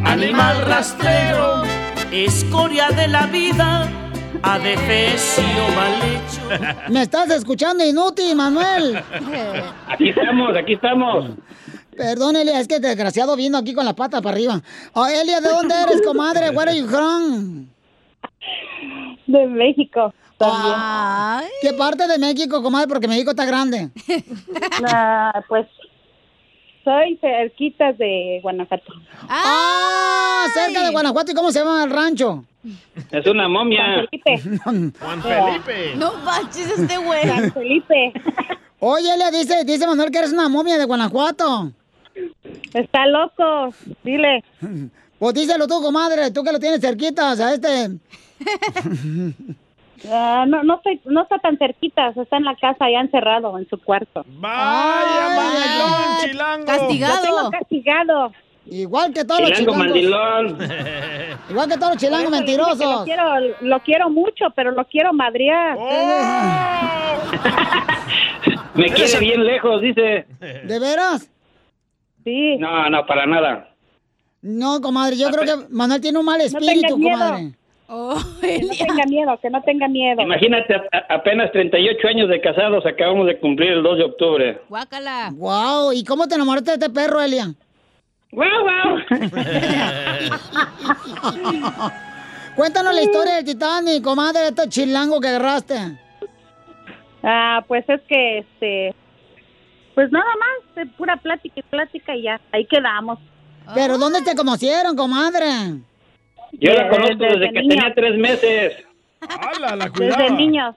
[0.03, 1.63] animal rastrero,
[2.11, 3.87] escoria de la vida,
[4.43, 5.43] adefesio
[5.75, 6.41] mal hecho.
[6.91, 9.01] Me estás escuchando inútil, Manuel.
[9.87, 11.31] Aquí estamos, aquí estamos.
[11.99, 14.61] Perdón, Elia, es que desgraciado vino aquí con la pata para arriba.
[14.93, 16.49] Oh, Elia, ¿de dónde eres, comadre?
[16.51, 17.67] Where are you from?
[19.27, 20.13] De México.
[20.39, 22.87] Ah, ¿Qué parte de México, comadre?
[22.87, 23.89] Porque México está grande.
[24.81, 25.67] Ah, pues
[26.85, 28.93] soy cerquita de Guanajuato.
[29.27, 30.45] ¡Ah!
[30.53, 31.33] Cerca de Guanajuato.
[31.33, 32.45] ¿Y cómo se llama el rancho?
[33.11, 34.07] Es una momia.
[34.63, 35.95] Juan Felipe.
[35.97, 37.27] No manches este güey.
[37.27, 38.13] San Felipe.
[38.79, 41.73] Oye, Elia, dice, dice Manuel que eres una momia de Guanajuato.
[42.73, 44.43] Está loco, dile.
[45.17, 47.89] Pues díselo tú, comadre, tú que lo tienes cerquita, o sea, este...
[50.09, 53.67] Ah, no, no, estoy, no está tan cerquita, está en la casa ya encerrado en
[53.67, 54.23] su cuarto.
[54.27, 57.21] ¡Vaya, mandilón, chilango!
[57.21, 58.31] Tengo castigado.
[58.65, 60.57] Igual que todos los Chilango chilangos.
[60.57, 60.71] mandilón.
[61.49, 62.79] Igual que todos los chilangos mentirosos.
[62.79, 63.23] Lo quiero,
[63.61, 65.77] lo quiero mucho, pero lo quiero madrear.
[68.75, 70.25] Me quiere bien lejos, dice.
[70.39, 71.29] ¿De veras?
[72.23, 72.57] Sí.
[72.57, 73.69] No, no, para nada.
[74.41, 77.17] No, comadre, yo creo que Manuel tiene un mal espíritu, miedo.
[77.19, 77.51] comadre.
[78.41, 80.21] que no tenga miedo, que no tenga miedo.
[80.21, 84.61] Imagínate, a- apenas 38 años de casados acabamos de cumplir el 2 de octubre.
[84.69, 85.31] Guácala.
[85.33, 87.47] Wow, ¿y cómo te enamoraste de este perro, Elia?
[88.31, 88.97] ¡Guau, guau!
[92.55, 95.75] Cuéntanos la historia del Titanic, comadre, de este chilango que agarraste.
[97.23, 98.93] Ah, pues es que, este,
[99.99, 103.19] pues nada más, de pura plática y plática y ya, ahí quedamos.
[103.75, 105.45] ¿Pero dónde te conocieron, comadre?
[106.53, 108.73] Yo la Desde- conozco desde, desde que tenía tres meses.
[109.19, 110.73] ¡Hala, la Desde niños.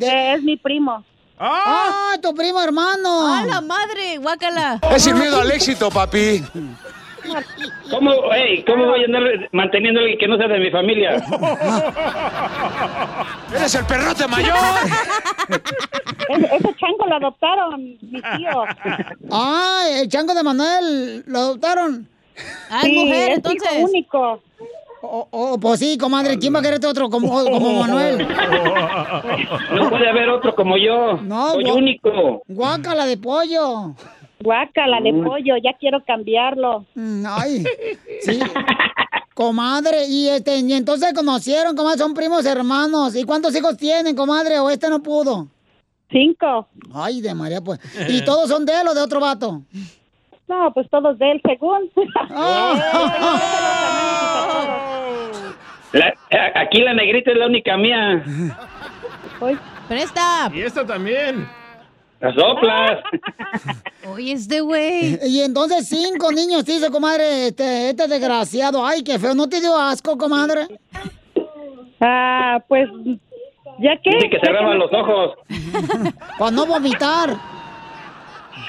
[0.00, 1.04] Es mi primo.
[1.38, 3.26] ¡Ah, tu primo hermano!
[3.26, 4.16] ¡Ah, la madre!
[4.16, 4.80] ¡Guácala!
[4.90, 6.42] Es sin miedo al éxito, papi.
[7.90, 9.22] ¿Cómo, hey, ¿Cómo voy a andar
[9.52, 11.22] manteniendo a alguien que no sea de mi familia?
[13.54, 14.56] ¡Eres el perrote mayor!
[16.28, 18.66] Ese, ese chango lo adoptaron mis tíos.
[19.30, 22.08] Ah, el chango de Manuel, ¿lo adoptaron?
[22.70, 23.84] Ah, Sí, mujer, es hijo entonces.
[23.84, 24.42] único.
[25.08, 28.26] Oh, oh, pues sí, comadre, ¿quién va a querer este otro como, como Manuel?
[29.72, 31.18] No puede haber otro como yo.
[31.22, 32.42] No, Soy único.
[32.48, 33.94] Guácala de pollo.
[34.40, 36.84] Guácala de pollo, ya quiero cambiarlo.
[36.94, 37.64] Mm, Ay,
[38.20, 38.38] sí.
[39.34, 43.14] Comadre, y este, y entonces conocieron, comadre, son primos hermanos.
[43.16, 44.58] ¿Y cuántos hijos tienen, comadre?
[44.58, 45.46] ¿O este no pudo?
[46.10, 46.68] Cinco.
[46.94, 47.80] Ay, de María, pues.
[48.08, 49.62] ¿Y todos son de él o de otro vato?
[50.48, 51.90] No, pues todos de él, según.
[55.92, 58.22] La- a- aquí la negrita es la única mía.
[59.88, 60.50] ¡Presta!
[60.52, 61.48] Y esta también.
[62.20, 63.00] Las soplas.
[64.08, 65.18] Oye, este güey.
[65.26, 68.86] Y entonces cinco niños, dice, comadre, este, este desgraciado.
[68.86, 69.34] Ay, qué feo.
[69.34, 70.66] ¿No te dio asco, comadre?
[72.00, 72.88] Ah, pues,
[73.78, 74.10] ¿ya qué?
[74.16, 75.34] Dice que cerraban los ojos.
[76.38, 77.36] Para no vomitar.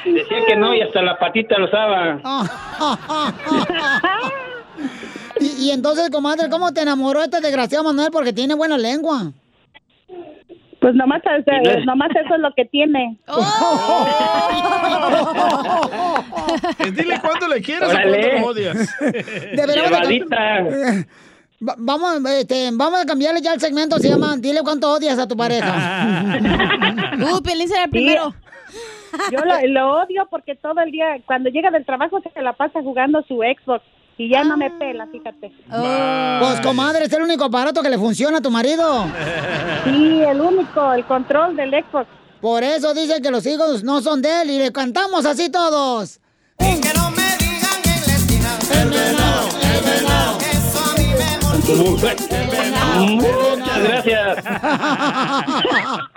[0.05, 2.21] Decía que no y hasta la patita alzaba.
[5.39, 8.09] y, y entonces, comadre, ¿cómo te enamoró este desgraciado Manuel?
[8.11, 9.31] Porque tiene buena lengua.
[10.87, 13.17] Pues nomás, es- nomás eso es lo que tiene.
[16.79, 18.97] Eh, Dile cuánto le quieres o cuánto lo odias.
[19.01, 19.65] De
[21.67, 25.27] Va- vamos, este, vamos a cambiarle ya el segmento, se llama Dile cuánto odias a
[25.27, 26.37] tu pareja.
[27.19, 28.33] Uh, Piolín será el primero.
[29.31, 32.81] Yo lo, lo odio porque todo el día, cuando llega del trabajo, se la pasa
[32.81, 33.83] jugando su Xbox
[34.17, 35.51] y ya no me pela, fíjate.
[35.69, 39.05] Pues, comadre, es el único aparato que le funciona a tu marido.
[39.83, 42.07] Sí, el único, el control del Xbox.
[42.41, 46.19] Por eso dicen que los hijos no son de él y le cantamos así todos.
[46.59, 46.81] El
[48.89, 51.37] venado, el venado, eso a mí me
[53.15, 54.37] Muchas gracias.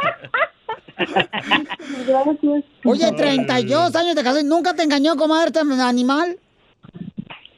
[2.84, 6.38] Oye, 32 años de casado y nunca te engañó, comadre, este animal.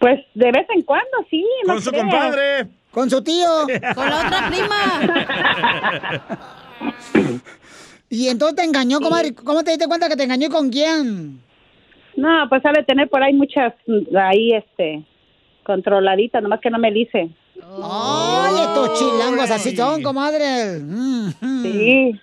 [0.02, 1.46] Pues de vez en cuando, sí.
[1.64, 2.02] no Con su creas.
[2.04, 2.66] compadre.
[2.90, 3.46] Con su tío.
[3.94, 6.10] Con la otra prima.
[8.10, 9.32] y entonces te engañó, comadre.
[9.32, 11.40] ¿Cómo te diste cuenta que te engañó y con quién?
[12.16, 15.04] No, pues sabe tener por ahí muchas, mm, ahí, este,
[15.64, 17.30] controladitas, nomás que no me dice.
[17.62, 20.80] Ay, estos chilangos así son, comadre.
[20.80, 21.30] Mm,
[21.62, 22.20] Sí.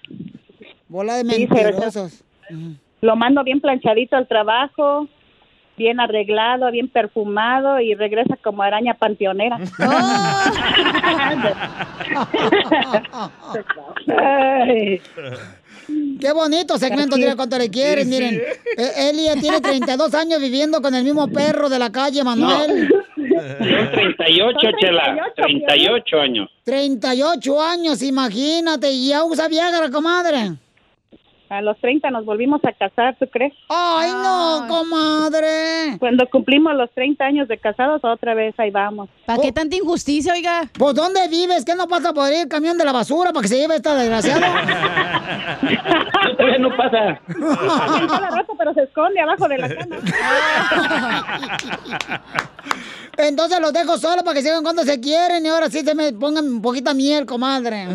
[0.89, 2.23] Bola de Sí, mentirosos.
[2.99, 5.07] Lo mando bien planchadito al trabajo,
[5.79, 9.57] bien arreglado, bien perfumado y regresa como araña panteonera.
[14.07, 15.01] Ay.
[16.19, 18.19] Qué bonito segmento, Así mira cuánto le quieres, Sí, sí.
[18.21, 18.35] miren.
[18.77, 22.89] Eh, Elia tiene 32 años viviendo con el mismo perro de la calle, Manuel.
[23.15, 25.17] Son 38, Chela.
[25.35, 26.49] 38 años.
[26.63, 30.51] 38 años, imagínate, y ya usa Viagra, comadre.
[31.49, 33.53] A los 30 nos volvimos a casar, ¿tú crees?
[33.69, 35.97] Ay, no, comadre.
[35.97, 39.09] Cuando cumplimos los 30 años de casados, otra vez ahí vamos.
[39.25, 40.69] ¿Para qué tanta injusticia, oiga?
[40.77, 41.65] ¿Pues dónde vives?
[41.65, 43.95] ¿Qué no pasa por ahí el camión de la basura para que se lleve esta
[43.95, 44.47] desgraciada?
[46.37, 47.19] Todavía no pasa.
[48.07, 49.95] Cada rato, pero se esconde abajo de la cama.
[53.27, 56.13] Entonces los dejo solo para que sigan cuando se quieren y ahora sí se me
[56.13, 57.85] pongan un poquita miel, comadre.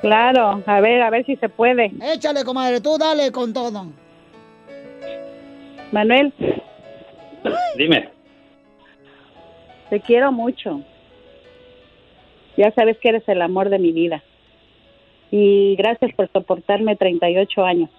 [0.00, 1.92] Claro, a ver, a ver si se puede.
[2.02, 3.86] Échale, comadre, tú dale con todo.
[5.92, 6.32] Manuel,
[7.76, 8.08] Dime.
[9.90, 10.82] te quiero mucho.
[12.56, 14.22] Ya sabes que eres el amor de mi vida.
[15.30, 17.90] Y gracias por soportarme 38 años.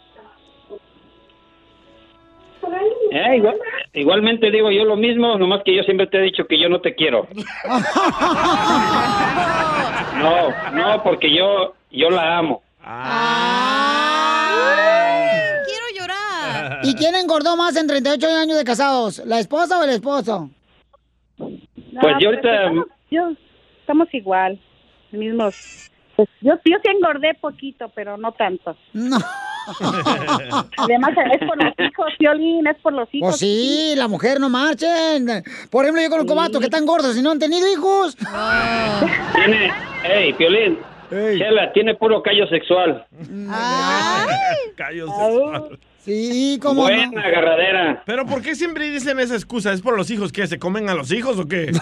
[3.11, 3.59] Eh, igual-
[3.93, 6.79] igualmente digo yo lo mismo, nomás que yo siempre te he dicho que yo no
[6.81, 7.27] te quiero.
[10.21, 12.61] No, no, porque yo, yo la amo.
[15.65, 16.79] Quiero llorar.
[16.83, 19.19] ¿Y quién engordó más en 38 años de casados?
[19.25, 20.49] ¿La esposa o el esposo?
[21.37, 23.31] Pues yo ahorita- Estamos, yo-
[23.79, 24.59] estamos igual,
[25.11, 25.89] mismos.
[26.15, 28.75] Pues yo, yo sí engordé poquito, pero no tanto.
[28.93, 29.17] No.
[30.77, 33.29] Además, es por los hijos, Violín, es por los hijos.
[33.29, 35.43] Pues sí, la mujer no marchen.
[35.69, 38.17] Por ejemplo, yo conozco vatos que están gordos y no han tenido hijos.
[39.35, 39.71] Tiene,
[40.03, 43.05] hey, Piolín, Chela, tiene puro callo sexual.
[44.77, 45.79] Callo sexual.
[46.03, 48.03] Sí, como Buena agarradera.
[48.05, 49.71] Pero ¿por qué siempre dicen esa excusa?
[49.71, 51.71] ¿Es por los hijos que se comen a los hijos o qué?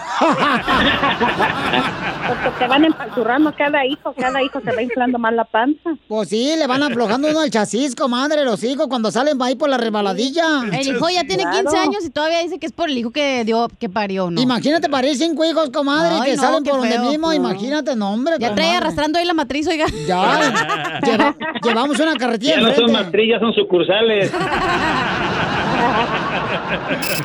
[2.27, 5.91] Porque te van empalturrando cada hijo, cada hijo se va inflando más la panza.
[6.07, 9.69] Pues sí, le van aflojando uno el chasis, comadre, los hijos cuando salen ahí por
[9.69, 10.61] la resbaladilla.
[10.71, 13.43] El hijo ya tiene 15 años y todavía dice que es por el hijo que
[13.45, 14.39] dio, que parió, ¿no?
[14.41, 17.03] Imagínate parir cinco hijos, comadre, Ay, que no, salen por donde feo.
[17.09, 17.27] mismo.
[17.27, 17.33] No.
[17.33, 18.35] Imagínate, no, hombre.
[18.39, 19.85] Ya trae arrastrando ahí la matriz, oiga.
[20.07, 22.91] Ya, lleva- llevamos una carretilla Ya no son enfrente.
[22.93, 24.08] maestrillas, son sucursales.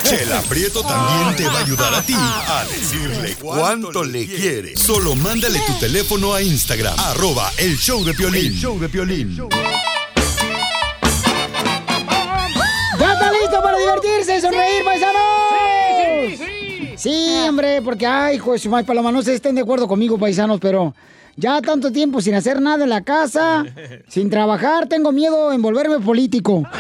[0.03, 4.77] Chela Prieto también te va a ayudar a ti a decirle cuánto le quiere.
[4.77, 8.47] Solo mándale tu teléfono a Instagram, arroba el show de Piolín.
[8.47, 9.37] El show de Piolín.
[12.99, 15.23] ¿Ya está listo para divertirse y sonreír, paisanos?
[15.51, 16.95] Sí, sí, sí.
[16.97, 20.19] Sí, hombre, porque, ay, hijo de su madre, Paloma, no si estén de acuerdo conmigo,
[20.19, 20.95] paisanos, pero
[21.37, 23.65] ya tanto tiempo sin hacer nada en la casa,
[24.09, 26.65] sin trabajar, tengo miedo en volverme político.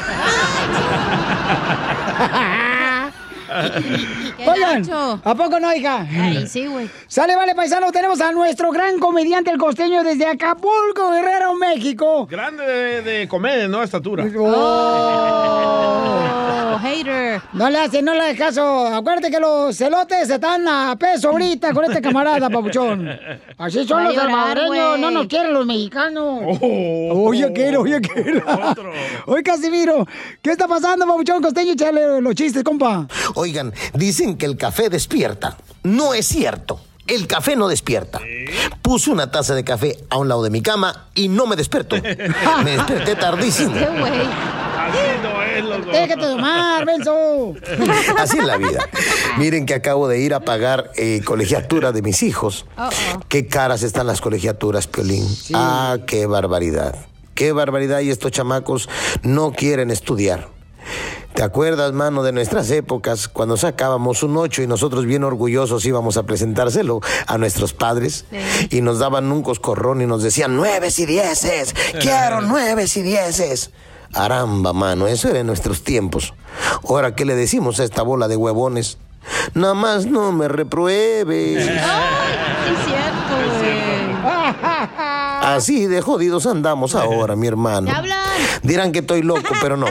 [4.46, 4.84] Oigan.
[5.24, 6.06] ¿a poco no, hija?
[6.10, 6.88] Ay, sí, güey.
[7.06, 12.26] Sale, vale, paisano, tenemos a nuestro gran comediante, el costeño, desde Acapulco, Guerrero, México.
[12.26, 13.82] Grande de, de comedia, ¿no?
[13.82, 14.24] Estatura.
[14.38, 16.33] Oh,
[16.78, 17.42] hater.
[17.52, 18.86] No le hace, no le hace caso.
[18.86, 23.08] Acuérdate que los celotes están a peso ahorita con este camarada, papuchón.
[23.58, 26.40] Así son los salvadoreños, no nos quieren los mexicanos.
[26.60, 28.42] Oye, aquel, oye, aquel.
[29.26, 30.06] Oye, Casimiro,
[30.42, 31.72] ¿qué está pasando, papuchón costeño?
[31.72, 33.06] Échale los chistes, compa.
[33.34, 35.56] Oigan, dicen que el café despierta.
[35.82, 36.80] No es cierto.
[37.06, 38.18] El café no despierta.
[38.80, 41.96] Puse una taza de café a un lado de mi cama y no me despertó.
[42.64, 43.74] Me desperté tardísimo.
[45.62, 45.90] Loco.
[45.90, 47.54] Déjate tomar, Benzo.
[48.18, 48.88] Así es la vida.
[49.38, 52.66] Miren que acabo de ir a pagar eh, colegiatura de mis hijos.
[53.28, 55.26] Qué caras están las colegiaturas, Piolín.
[55.52, 56.94] Ah, qué barbaridad.
[57.34, 58.88] Qué barbaridad y estos chamacos
[59.22, 60.48] no quieren estudiar.
[61.34, 66.16] ¿Te acuerdas, mano, de nuestras épocas cuando sacábamos un 8 y nosotros bien orgullosos íbamos
[66.16, 68.24] a presentárselo a nuestros padres
[68.70, 73.72] y nos daban un coscorrón y nos decían nueves y dieces, quiero nueves y dieces?
[74.14, 76.34] Aramba, mano, eso era en nuestros tiempos.
[76.88, 78.98] Ahora, ¿qué le decimos a esta bola de huevones?
[79.54, 81.68] Nada más no me repruebes.
[85.42, 87.90] Así de jodidos andamos ahora, mi hermano.
[88.62, 89.86] Dirán que estoy loco, pero no.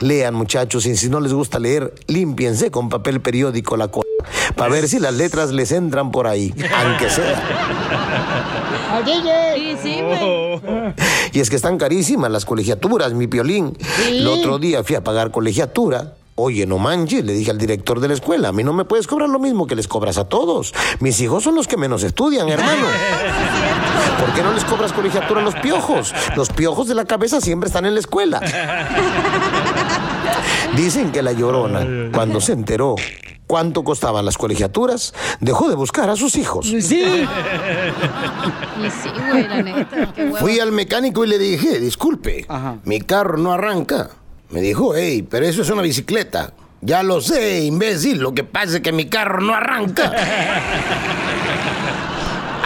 [0.00, 4.04] Lean, muchachos, y si no les gusta leer, límpiense con papel periódico la cola.
[4.56, 7.42] Para ver si las letras les entran por ahí, aunque sea.
[9.54, 9.98] Sí, sí,
[11.32, 13.76] Y es que están carísimas las colegiaturas, mi piolín.
[14.08, 16.14] El otro día fui a pagar colegiatura.
[16.36, 19.06] Oye, no manches, le dije al director de la escuela, a mí no me puedes
[19.06, 20.74] cobrar lo mismo que les cobras a todos.
[20.98, 22.82] Mis hijos son los que menos estudian, hermano.
[24.18, 26.12] ¿Por qué no les cobras colegiatura a los piojos?
[26.34, 28.40] Los piojos de la cabeza siempre están en la escuela.
[30.76, 32.96] Dicen que la llorona, cuando se enteró
[33.46, 36.66] cuánto costaban las colegiaturas, dejó de buscar a sus hijos.
[36.66, 37.04] Y sí,
[39.30, 40.12] güey, la neta.
[40.14, 40.32] Qué.
[40.38, 42.46] Fui al mecánico y le dije, disculpe,
[42.84, 44.10] mi carro no arranca.
[44.50, 46.52] Me dijo, hey, pero eso es una bicicleta.
[46.80, 50.12] Ya lo sé, imbécil, lo que pasa es que mi carro no arranca.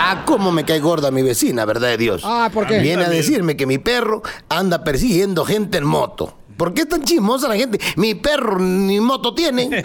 [0.01, 2.23] Ah, cómo me cae gorda mi vecina, ¿verdad de Dios?
[2.25, 2.79] Ah, ¿por qué?
[2.79, 6.35] Viene a decirme que mi perro anda persiguiendo gente en moto.
[6.59, 7.79] ¿Por qué es tan chismosa la gente?
[7.95, 9.71] Mi perro ni moto tiene.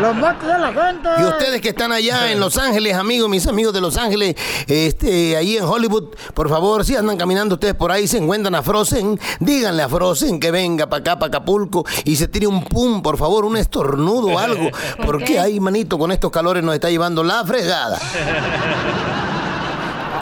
[0.00, 1.08] Los motos de la gente.
[1.18, 4.36] Y ustedes que están allá en Los Ángeles, amigos, mis amigos de Los Ángeles,
[4.66, 8.62] este, ahí en Hollywood, por favor, si andan caminando ustedes por ahí, se encuentran a
[8.62, 13.02] Frozen, díganle a Frozen que venga para acá, para Acapulco, y se tire un pum,
[13.02, 14.70] por favor, un estornudo o algo.
[15.04, 17.98] Porque ahí, manito, con estos calores nos está llevando la fregada.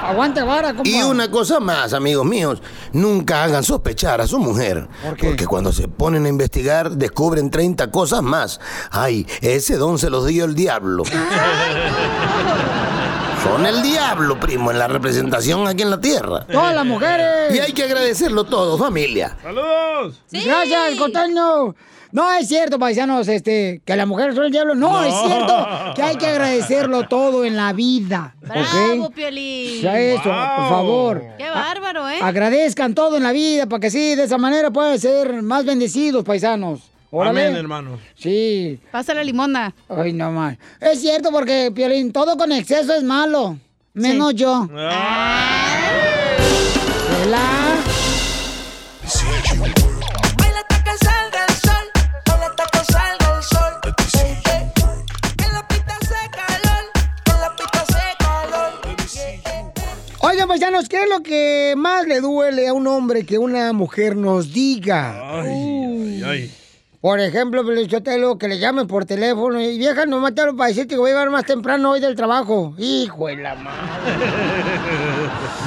[0.09, 0.89] Aguante vara, compa.
[0.89, 4.87] Y una cosa más, amigos míos, nunca hagan sospechar a su mujer.
[5.21, 8.61] Porque cuando se ponen a investigar, descubren 30 cosas más.
[8.91, 11.03] Ay, ese don se los dio el diablo.
[13.45, 16.47] Son el diablo, primo, en la representación aquí en la tierra.
[16.47, 17.55] Todas las mujeres.
[17.55, 19.37] Y hay que agradecerlo todo, familia.
[19.43, 20.21] ¡Saludos!
[20.33, 21.75] Gracias, el costeño.
[22.17, 24.75] No es cierto, paisanos, este, que las mujeres son el diablo.
[24.75, 25.05] No, No.
[25.05, 28.35] es cierto que hay que agradecerlo todo en la vida.
[28.41, 29.15] Bravo, ¿ok?
[29.15, 29.83] Piolín.
[29.83, 31.23] Ya eso, por favor.
[31.37, 32.17] Qué bárbaro, ¿eh?
[32.23, 36.25] Agradezcan todo en la vida para que sí, de esa manera puedan ser más bendecidos,
[36.25, 36.81] paisanos.
[37.11, 37.49] Órale.
[37.49, 37.99] Amén, hermano.
[38.15, 38.81] Sí.
[38.91, 39.75] Pasa la limonda.
[39.87, 40.57] Ay, no más.
[40.81, 43.59] Es cierto porque, Piolín, todo con exceso es malo.
[43.93, 44.67] Menos yo.
[44.73, 46.06] ¿Verdad?
[60.29, 64.17] Oigan, paisanos, ¿qué es lo que más le duele a un hombre que una mujer
[64.17, 65.41] nos diga?
[65.41, 66.51] Ay, ay.
[67.01, 70.99] Por ejemplo, Pelichotelo, que le llamen por teléfono y vieja, no mataron para decirte que
[70.99, 72.75] voy a llegar más temprano hoy del trabajo.
[72.77, 74.15] Hijo de la madre.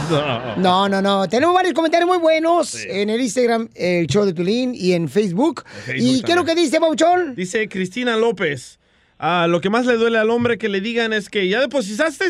[0.57, 1.29] No, no, no.
[1.29, 5.63] Tenemos varios comentarios muy buenos en el Instagram, el show de Tulín, y en Facebook.
[5.85, 7.35] Facebook ¿Y qué es lo que dice, Bauchón?
[7.35, 8.79] Dice Cristina López.
[9.19, 12.25] ah, lo que más le duele al hombre que le digan es que ya depositaste.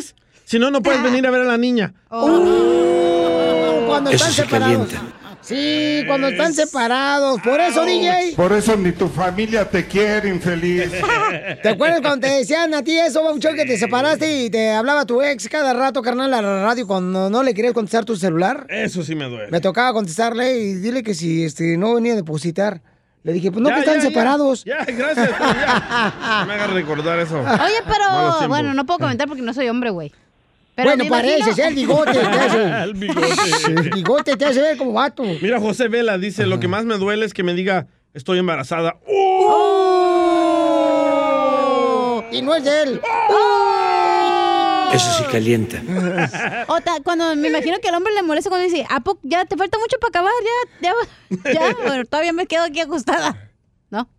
[0.49, 1.93] Si no, no puedes venir a ver a la niña.
[2.09, 4.87] Oh, cuando Eso están sí separados.
[4.89, 5.15] calienta.
[5.41, 7.39] Sí, cuando están separados.
[7.43, 8.33] Por eso, DJ.
[8.35, 10.91] Por eso ni tu familia te quiere, infeliz.
[11.61, 15.05] ¿Te acuerdas cuando te decían a ti eso, Bauchón, que te separaste y te hablaba
[15.05, 18.65] tu ex cada rato, carnal, a la radio cuando no le querías contestar tu celular?
[18.69, 19.51] Eso sí me duele.
[19.51, 22.81] Me tocaba contestarle y dile que si este, no venía a depositar.
[23.21, 24.65] Le dije, pues no, Ya, que están ya, separados.
[24.65, 25.29] Ya, gracias.
[25.29, 26.13] pero ya.
[26.39, 27.39] No me hagas recordar eso.
[27.39, 30.11] Oye, pero bueno, no puedo comentar porque no soy hombre, güey.
[30.81, 32.63] Pero bueno, me pareces, imagino- el bigote te hace.
[32.83, 33.27] El bigote.
[33.67, 35.23] El bigote te hace ver como vato.
[35.41, 38.95] Mira, José Vela dice, lo que más me duele es que me diga, estoy embarazada.
[40.49, 42.23] ¡Oh!
[42.31, 43.01] Y no es de él.
[44.93, 45.81] Eso sí calienta.
[46.67, 49.45] O ta- cuando me imagino que al hombre le molesta cuando dice, ¿a poco ya
[49.45, 50.31] te falta mucho para acabar?
[50.81, 50.93] Ya,
[51.43, 51.75] ya, ya.
[51.85, 53.49] Bueno, todavía me quedo aquí acostada.
[53.91, 54.09] ¿No?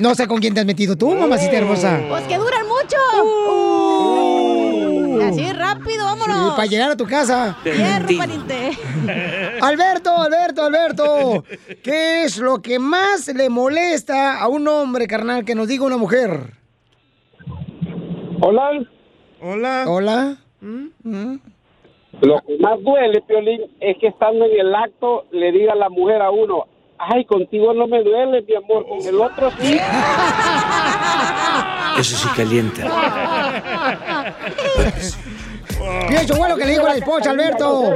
[0.00, 2.00] No sé con quién te has metido tú, mamacita hermosa.
[2.08, 2.96] Pues que duran mucho.
[5.32, 6.54] Así rápido, vámonos.
[6.54, 7.56] para llegar a tu casa.
[7.64, 8.70] Hierro, pariente.
[9.60, 11.44] Alberto, Alberto, Alberto.
[11.82, 15.96] ¿Qué es lo que más le molesta a un hombre, carnal, que nos diga una
[15.96, 16.52] mujer?
[18.40, 18.70] Hola.
[19.40, 19.84] Hola.
[19.86, 20.36] Hola.
[22.20, 26.22] Lo que más duele, Piolín, es que estando en el acto le diga la mujer
[26.22, 26.66] a uno,
[27.10, 29.78] ay, contigo no me duele, mi amor, con el otro sí.
[31.98, 32.82] Eso sí calienta.
[36.08, 37.92] Pienso bueno que le dijo la esposa, Alberto.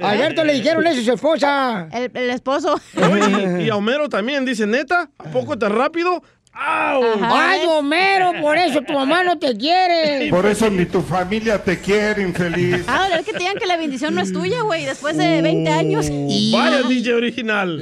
[0.00, 1.88] A Alberto le dijeron eso a su esposa.
[1.92, 2.78] El, el esposo.
[2.96, 6.22] Oye, y a Homero también dice, neta, ¿a poco tan rápido?
[6.58, 10.30] Ay, Homero, por eso tu mamá no te quiere.
[10.30, 12.82] Por eso ni tu familia te quiere, infeliz.
[12.86, 15.70] Ah, es que te digan que la bendición no es tuya, güey, después de 20
[15.70, 16.06] años.
[16.52, 17.80] Vaya DJ original.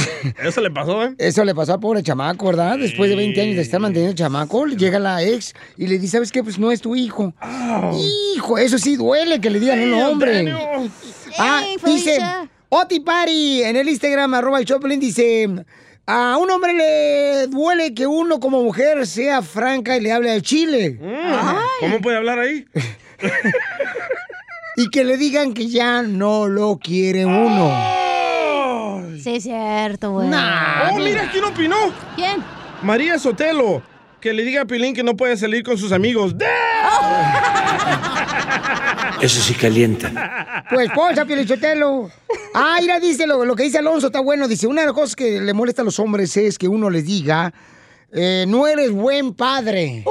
[0.42, 1.14] Eso le pasó, ¿eh?
[1.18, 2.78] Eso le pasó al pobre chamaco, ¿verdad?
[2.78, 6.12] Después de 20 años de estar manteniendo el chamaco, llega la ex y le dice,
[6.12, 6.42] ¿sabes qué?
[6.42, 7.32] Pues no es tu hijo.
[8.34, 10.52] Hijo, eso sí duele que le digan un hombre.
[11.38, 12.18] Ah, dice.
[12.68, 15.48] Oti Pari, en el Instagram, arroba el Choplin, dice,
[16.06, 20.42] a un hombre le duele que uno como mujer sea franca y le hable al
[20.42, 20.98] chile.
[21.80, 22.66] ¿Cómo puede hablar ahí?
[24.78, 27.72] Y que le digan que ya no lo quiere uno.
[29.18, 30.28] Sí, es cierto, güey.
[30.28, 31.76] oh, mira, ¿quién opinó?
[32.14, 32.44] ¿Quién?
[32.82, 33.82] María Sotelo.
[34.20, 36.36] Que le diga a Pilín que no puede salir con sus amigos.
[39.20, 40.64] Eso sí calienta.
[40.68, 42.10] Tu esposa, Pielichotelo.
[42.54, 44.46] Ah, mira, dice lo, lo que dice Alonso, está bueno.
[44.46, 47.04] Dice, una de las cosas que le molesta a los hombres es que uno les
[47.04, 47.52] diga,
[48.12, 50.04] eh, no eres buen padre.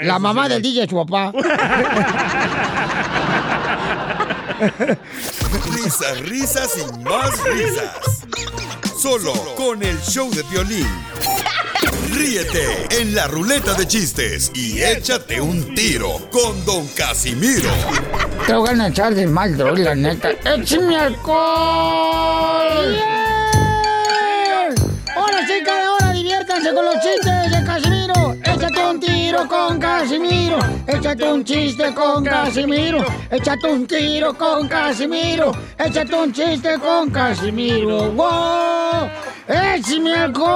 [0.00, 1.32] La mamá del DJ es su papá.
[5.74, 8.26] Risas, risas y más risas.
[9.00, 10.88] Solo con el show de violín.
[12.16, 17.68] Ríete en la ruleta de chistes y échate un tiro con Don Casimiro.
[18.46, 20.30] Te voy a echar de mal, droga, la neta.
[20.30, 21.36] ¡Échame alcohol!
[25.14, 28.36] ¡Ahora sí, cada hora diviértanse con los chistes de Casimiro!
[29.36, 30.58] ¡Échate un tiro con Casimiro!
[30.86, 33.04] ¡Échate un chiste con Casimiro!
[33.30, 35.52] ¡Échate un tiro con Casimiro!
[35.78, 38.12] ¡Échate un chiste con Casimiro!
[38.12, 39.10] ¡Wow!
[39.46, 40.46] ¡Échame alcohol!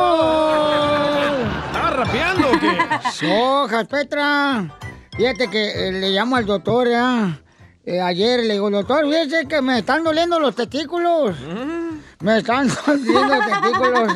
[1.66, 2.78] ¿Estaba rapeando o qué?
[3.12, 4.74] Sojas, Petra.
[5.15, 7.39] Fíjate que eh, le llamo al doctor, ¿ya?
[7.85, 11.36] Eh, ayer le digo, doctor, fíjese que me están doliendo los testículos.
[12.20, 14.12] Me están doliendo los testículos.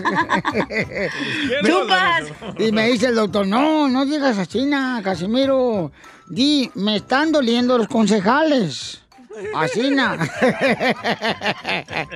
[1.65, 2.25] ¡Chupas!
[2.59, 4.69] y me dice el doctor, no, no digas así,
[5.03, 5.91] Casimiro.
[6.27, 9.01] Di, me están doliendo los concejales.
[9.55, 10.17] Así, na.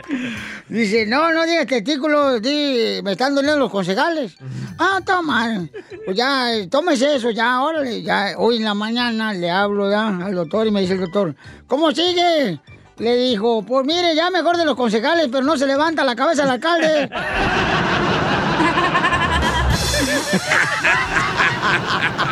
[0.69, 4.37] Dice, no, no digas testículos, di, me están doliendo los concejales.
[4.79, 5.71] Ah, mal.
[6.05, 8.03] Pues ya, eh, tómese eso, ya, órale.
[8.03, 11.35] Ya, hoy en la mañana le hablo ya al doctor y me dice el doctor,
[11.67, 12.61] ¿cómo sigue?
[12.99, 16.43] Le dijo, pues mire, ya mejor de los concejales, pero no se levanta la cabeza
[16.43, 17.09] del alcalde.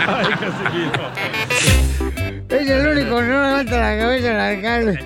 [0.07, 0.27] Ay.
[2.49, 4.99] Es el único, no levanta la cabeza del alcalde.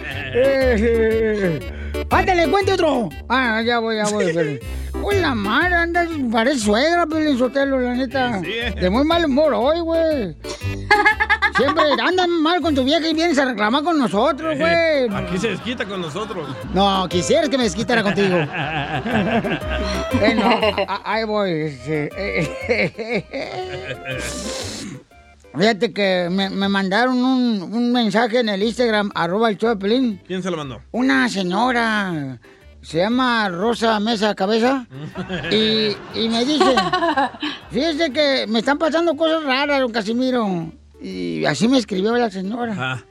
[2.10, 3.08] ¡Ándale, cuente otro!
[3.28, 4.60] Ah, ya voy, ya voy.
[5.02, 8.40] Uy, la madre, anda, parece suegra, Pelín Sotelo, la neta.
[8.40, 10.36] De muy mal humor hoy, güey.
[11.56, 15.08] Siempre andan mal con tu vieja y vienes a reclamar con nosotros, güey.
[15.14, 16.48] Aquí se desquita con nosotros.
[16.72, 18.38] No, quisieras que me desquitara contigo.
[20.20, 20.60] Bueno,
[21.04, 21.78] ahí voy.
[25.56, 29.76] Fíjate que me, me mandaron un, un mensaje en el Instagram, arroba el show de
[29.76, 30.20] Pelín.
[30.26, 30.80] ¿Quién se lo mandó?
[30.92, 32.38] Una señora,
[32.82, 34.86] se llama Rosa Mesa Cabeza,
[35.50, 36.74] y, y me dice,
[37.70, 40.72] fíjese que me están pasando cosas raras, don Casimiro.
[41.02, 42.74] Y así me escribió la señora.
[42.78, 43.04] Ah.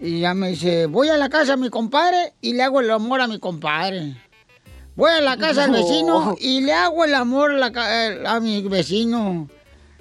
[0.00, 2.90] Y ya me dice, voy a la casa de mi compadre y le hago el
[2.90, 4.16] amor a mi compadre.
[4.96, 5.78] Voy a la casa del No.
[5.78, 7.72] vecino y le hago el amor a, la
[8.08, 9.48] eh, a mi vecino.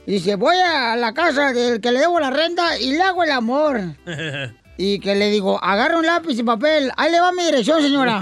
[0.06, 3.32] Dice, voy a la casa del que le debo la renta y le hago el
[3.32, 3.80] amor.
[4.78, 6.92] Y que le digo, agarra un lápiz y papel.
[6.98, 8.20] Ahí le va mi dirección, señora.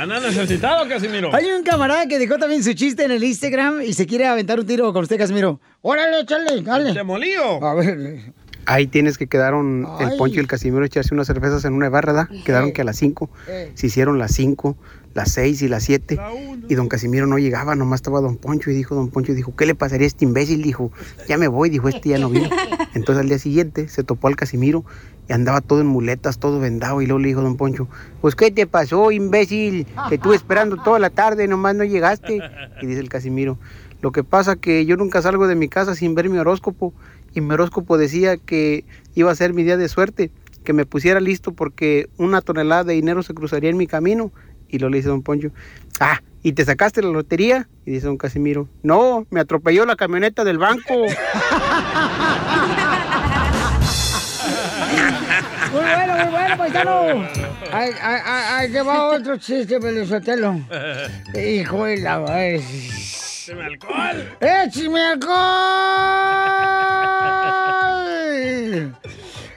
[0.00, 1.34] ¿Anda necesitado, Casimiro?
[1.34, 4.58] Hay un camarada que dejó también su chiste en el Instagram y se quiere aventar
[4.58, 5.60] un tiro con usted, Casimiro.
[5.82, 6.92] Órale, échale, dale.
[6.92, 7.64] ¡Demolío!
[7.64, 8.32] A ver.
[8.66, 10.08] Ahí tienes que quedaron Ay.
[10.10, 12.28] el Poncho y el Casimiro echarse unas cervezas en una barra, ¿verdad?
[12.44, 13.30] Quedaron que a las 5.
[13.48, 13.72] Eh.
[13.74, 14.76] Se hicieron las 5,
[15.14, 16.18] las 6 y las 7.
[16.68, 18.70] Y don Casimiro no llegaba, nomás estaba don Poncho.
[18.70, 20.62] Y dijo don Poncho, dijo, ¿qué le pasaría a este imbécil?
[20.62, 20.90] Dijo,
[21.28, 22.48] ya me voy, dijo, este ya no vino.
[22.94, 24.84] Entonces al día siguiente se topó al Casimiro
[25.28, 27.02] y andaba todo en muletas, todo vendado.
[27.02, 27.88] Y luego le dijo don Poncho,
[28.20, 29.86] pues ¿qué te pasó, imbécil?
[30.08, 32.40] Te estuve esperando toda la tarde, nomás no llegaste.
[32.82, 33.58] Y dice el Casimiro,
[34.02, 36.92] lo que pasa que yo nunca salgo de mi casa sin ver mi horóscopo.
[37.36, 40.30] Y mi horóscopo decía que iba a ser mi día de suerte,
[40.64, 44.32] que me pusiera listo porque una tonelada de dinero se cruzaría en mi camino.
[44.68, 45.50] Y lo le dice don Poncho,
[46.00, 47.68] ah, ¿y te sacaste la lotería?
[47.84, 50.94] Y dice don Casimiro, no, me atropelló la camioneta del banco.
[55.72, 57.00] Muy bueno, muy bueno, paisano.
[57.70, 60.58] Ahí, ahí, ahí, ahí te va otro chiste, Pelizotelo.
[61.34, 62.62] Hijo de la madre.
[63.46, 64.36] ¡Écheme alcohol!
[64.40, 65.36] ¡Écheme alcohol!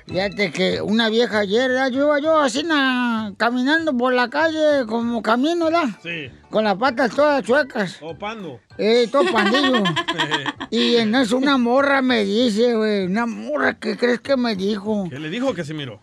[0.05, 1.89] Fíjate que una vieja ayer, ¿verdad?
[1.89, 5.85] yo iba yo así na- caminando por la calle como camino, ¿verdad?
[6.03, 6.29] Sí.
[6.51, 7.97] Con las patas todas chuecas.
[7.97, 8.59] Topando.
[8.77, 9.83] Eh, todo pandillo.
[10.69, 15.07] y en eso una morra me dice, güey, una morra, ¿qué crees que me dijo?
[15.09, 15.99] ¿Qué le dijo Casimiro?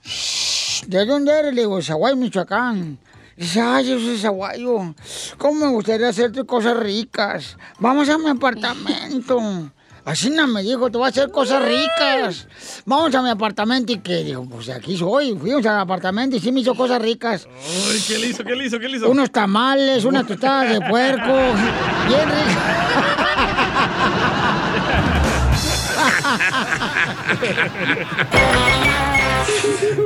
[0.88, 1.54] ¿De dónde eres?
[1.54, 2.98] Le digo, Zaguay, Michoacán.
[3.36, 4.94] Dice, ay, yo soy Zaguayo.
[5.36, 7.58] ¿Cómo me gustaría hacerte cosas ricas?
[7.78, 9.38] Vamos a mi apartamento.
[10.06, 12.46] Así no me dijo, te voy a hacer cosas ricas.
[12.84, 13.92] Vamos a mi apartamento.
[13.92, 14.22] ¿Y qué?
[14.22, 15.36] Digo, pues aquí soy.
[15.36, 17.48] Fuimos al apartamento y sí me hizo cosas ricas.
[17.90, 18.44] Ay, ¿qué le hizo?
[18.44, 18.78] ¿Qué le hizo?
[18.78, 19.10] ¿Qué le hizo?
[19.10, 21.32] Unos tamales, unas tostadas de puerco.
[22.06, 22.28] Bien
[29.88, 30.00] Y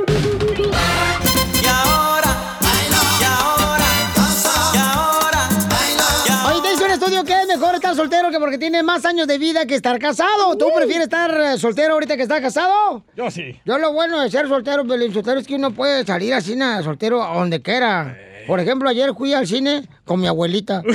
[7.61, 10.57] mejor estar soltero que porque tiene más años de vida que estar casado.
[10.57, 13.05] ¿Tú prefieres estar eh, soltero ahorita que estar casado?
[13.15, 13.61] Yo sí.
[13.65, 16.81] Yo lo bueno de ser soltero, Pelín soltero, es que uno puede salir así, nada,
[16.81, 18.17] soltero, a donde quiera.
[18.47, 20.81] Por ejemplo, ayer fui al cine con mi abuelita.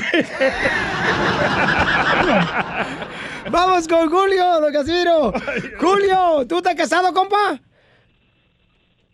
[3.48, 5.32] Vamos con Julio, don Casimiro.
[5.78, 7.60] Julio, ¿tú estás casado, compa?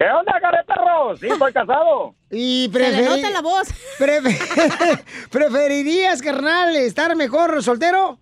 [0.03, 0.33] ¿Qué onda,
[0.67, 1.17] perro?
[1.17, 2.15] Sí, estoy casado.
[2.35, 3.69] Y Se le preferi- nota la voz.
[3.99, 8.19] Prefe- ¿Preferirías, carnal, estar mejor soltero?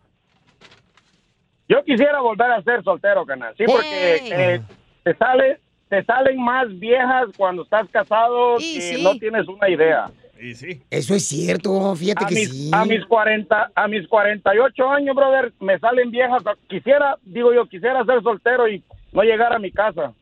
[1.68, 3.54] Yo quisiera volver a ser soltero, canal.
[3.56, 4.16] Sí, porque
[4.56, 4.60] eh,
[5.04, 9.02] te sale, te salen más viejas cuando estás casado Y y sí.
[9.04, 10.10] no tienes una idea.
[10.40, 10.82] Y sí.
[10.90, 12.70] Eso es cierto, fíjate A que mis, sí.
[12.74, 16.42] a mis 40, a mis 48 años, brother, me salen viejas.
[16.68, 18.82] Quisiera, digo yo, quisiera ser soltero y
[19.12, 20.12] no llegar a mi casa.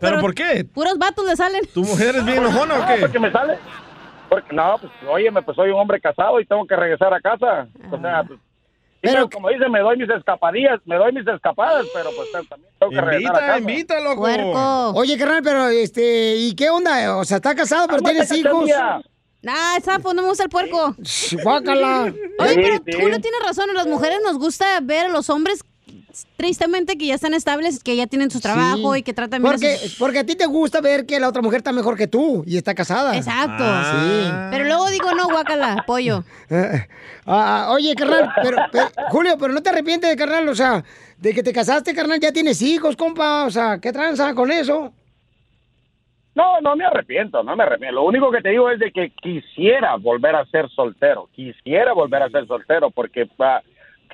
[0.00, 0.64] ¿Pero por qué?
[0.64, 1.62] Puros vatos le salen.
[1.72, 3.00] ¿Tu mujer es bien enojona o qué?
[3.00, 3.58] porque me sale.
[4.28, 7.68] Porque, no, pues, oye, pues soy un hombre casado y tengo que regresar a casa.
[7.90, 8.40] O sea, pues,
[9.00, 12.90] pero como dice, me doy mis escapadillas, me doy mis escapadas, pero pues también tengo
[12.90, 13.58] que regresar a casa.
[13.58, 14.22] invita, loco.
[14.94, 17.18] Oye, carnal, pero este, ¿y qué onda?
[17.18, 18.70] O sea, está casado, pero tienes hijos.
[19.46, 20.96] Ah, sapo, no me gusta el puerco.
[21.42, 22.14] Guácala.
[22.38, 22.92] Oye, pero Sí, sí.
[22.98, 23.68] Julio tiene razón.
[23.68, 25.62] A las mujeres nos gusta ver a los hombres,
[26.36, 29.00] tristemente, que ya están estables, que ya tienen su trabajo Sí.
[29.00, 31.28] y que tratan bien a Porque, sus- porque a ti te gusta ver que la
[31.28, 33.16] otra mujer está mejor que tú y está casada.
[33.16, 33.64] Exacto.
[33.64, 34.30] Sí.
[34.50, 36.24] Pero luego digo, no, guácala, pollo.
[36.50, 36.86] Eh,
[37.26, 40.84] ah, oye, carnal, pero, pero- Julio, pero no te arrepientes de carnal, o sea,
[41.18, 44.92] de que te casaste, carnal, ya tienes hijos, compa, o sea, ¿qué tranza con eso?
[46.34, 47.94] No, no me arrepiento, no me arrepiento.
[47.94, 52.22] Lo único que te digo es de que quisiera volver a ser soltero, quisiera volver
[52.24, 53.60] a ser soltero, porque ah,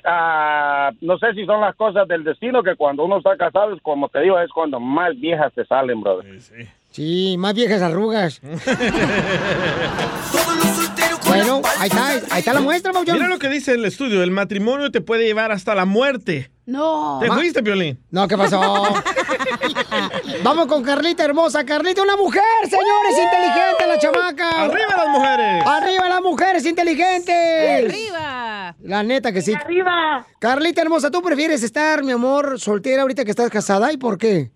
[0.05, 3.81] ah, no sé si son las cosas del destino que cuando uno está casado, es
[3.81, 6.39] como te digo, es cuando más viejas te salen, brother.
[6.89, 8.41] Sí, más viejas arrugas.
[11.81, 13.15] ahí está, ahí está la muestra, Pauchón.
[13.15, 16.51] Mira lo que dice el estudio, el matrimonio te puede llevar hasta la muerte.
[16.65, 17.19] No.
[17.21, 17.99] ¿Te fuiste, Piolín?
[18.11, 18.61] No, ¿qué pasó?
[20.43, 21.65] Vamos con Carlita hermosa.
[21.65, 24.63] Carlita, una mujer, señores, inteligente la chamaca.
[24.63, 25.65] ¡Arriba las mujeres!
[25.65, 27.89] ¡Arriba las mujeres inteligentes!
[27.89, 28.75] ¡Arriba!
[28.81, 29.53] La neta que sí.
[29.53, 30.25] ¡Arriba!
[30.39, 33.91] Carlita hermosa, ¿tú prefieres estar, mi amor, soltera ahorita que estás casada?
[33.91, 34.51] ¿Y por qué?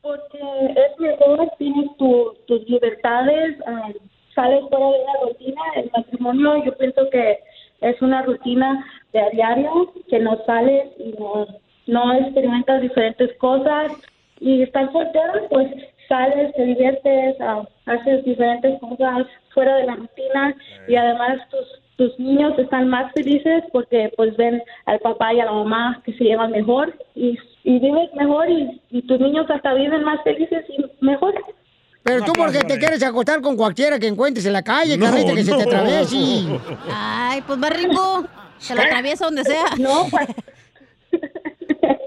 [0.00, 3.88] Porque es mejor, tienes tu- tus libertades, ah,
[4.34, 5.62] sales fuera de la rutina.
[5.76, 7.38] El matrimonio, yo pienso que
[7.80, 11.46] es una rutina de a diario, que no sales y no,
[11.86, 13.92] no experimentas diferentes cosas.
[14.40, 15.68] Y estar soltero, pues
[16.08, 20.54] sales, te diviertes, ah, haces diferentes cosas fuera de la rutina
[20.88, 25.44] y además tus tus niños están más felices porque pues ven al papá y a
[25.44, 29.74] la mamá que se llevan mejor y, y vives mejor y, y tus niños hasta
[29.74, 31.34] viven más felices y mejor.
[32.02, 35.34] Pero tú porque te quieres acostar con cualquiera que encuentres en la calle, No, Carlita,
[35.34, 35.62] que se te no.
[35.62, 36.16] atraviese.
[36.92, 38.24] Ay, pues va rico.
[38.58, 39.64] Se lo atraviesa donde sea.
[39.78, 40.28] No, pues.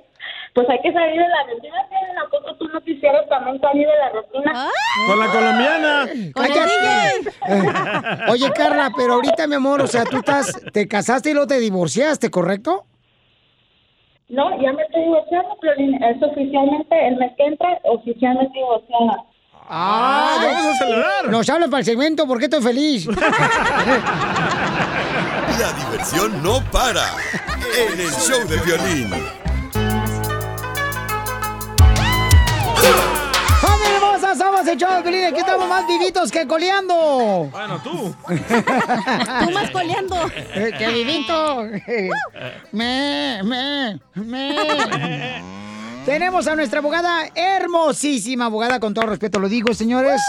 [0.53, 1.75] Pues hay que salir de la rutina,
[2.25, 4.69] ¿a poco tú no quisieras también salir de la rutina?
[5.05, 6.09] Con la colombiana.
[6.33, 8.31] Cállate.
[8.31, 11.59] Oye, Carla, pero ahorita, mi amor, o sea, tú estás, te casaste y luego te
[11.59, 12.85] divorciaste, ¿correcto?
[14.29, 19.25] No, ya me estoy divorciando, pero es oficialmente, el mes que entra, oficialmente divorciada.
[19.67, 21.29] Ah, vamos a celebrar.
[21.29, 23.07] Nos hablan para el segmento, porque estoy feliz.
[25.59, 27.05] La diversión no para
[27.77, 29.09] en el show de violín.
[33.61, 34.35] ¡Familia hermosa!
[34.35, 37.47] Somos el show de Pelín, aquí estamos más vivitos que coleando.
[37.51, 38.13] Bueno, tú.
[38.27, 40.29] Tú más coleando.
[40.77, 41.63] ¡Qué vivito!
[42.71, 45.41] me, me, me.
[46.05, 50.21] Tenemos a nuestra abogada, hermosísima abogada, con todo respeto lo digo, señores.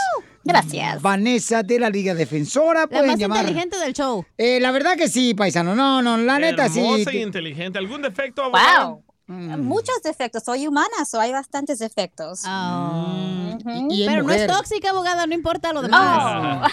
[0.43, 1.03] Gracias.
[1.03, 2.81] Vanessa de la Liga Defensora.
[2.83, 3.41] La Pueden más llamar.
[3.41, 4.25] inteligente del show.
[4.39, 5.75] Eh, la verdad que sí, paisano.
[5.75, 6.79] No, no, la neta sí.
[6.81, 7.79] Hermosa y Te- inteligente.
[7.79, 9.03] ¿Algún defecto, abogado?
[9.27, 9.61] Mm.
[9.61, 10.45] Muchos defectos.
[10.45, 12.43] Soy humana, so hay bastantes defectos.
[13.91, 16.73] y es Pero no es tóxica, abogada, no importa lo demás.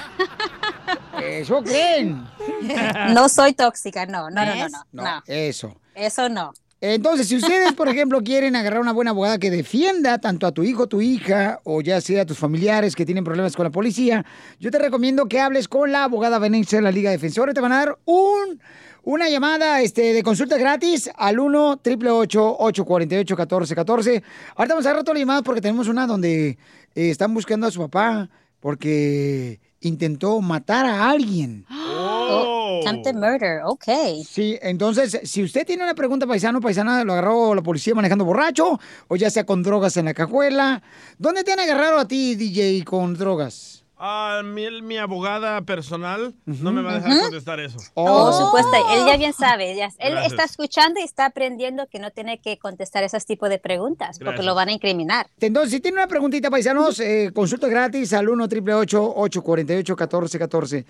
[1.21, 2.25] Eso creen.
[3.13, 5.23] No soy tóxica, no, no, no, no, no, No, no.
[5.25, 5.75] eso.
[5.95, 6.53] Eso no.
[6.85, 10.63] Entonces, si ustedes, por ejemplo, quieren agarrar una buena abogada que defienda tanto a tu
[10.63, 14.25] hijo, tu hija, o ya sea a tus familiares que tienen problemas con la policía,
[14.59, 17.53] yo te recomiendo que hables con la abogada Vanessa de la Liga Defensora.
[17.53, 18.59] Te van a dar un,
[19.03, 24.23] una llamada este, de consulta gratis al 1 888 848 1414
[24.57, 26.57] Ahorita vamos a agarrar todas las llamadas porque tenemos una donde eh,
[26.95, 28.29] están buscando a su papá
[28.59, 31.65] porque intentó matar a alguien.
[32.35, 33.85] Oh, attempted murder, ok.
[34.27, 38.79] Sí, entonces, si usted tiene una pregunta paisano, paisana, lo agarró la policía manejando borracho,
[39.07, 40.81] o ya sea con drogas en la cajuela.
[41.17, 43.79] ¿Dónde te han agarrado a ti, DJ, con drogas?
[44.05, 47.21] Ah, mi, mi abogada personal no me va a dejar Ujú.
[47.21, 47.77] contestar eso.
[47.93, 49.77] Por supuesto, él ya bien sabe.
[49.77, 50.33] ya- él Gracias.
[50.33, 54.43] está escuchando y está aprendiendo que no tiene que contestar esos tipos de preguntas porque
[54.43, 55.27] lo van a incriminar.
[55.39, 60.85] Entonces, si tiene una preguntita, paisanos, eh, consulta gratis al 1 888 848 1414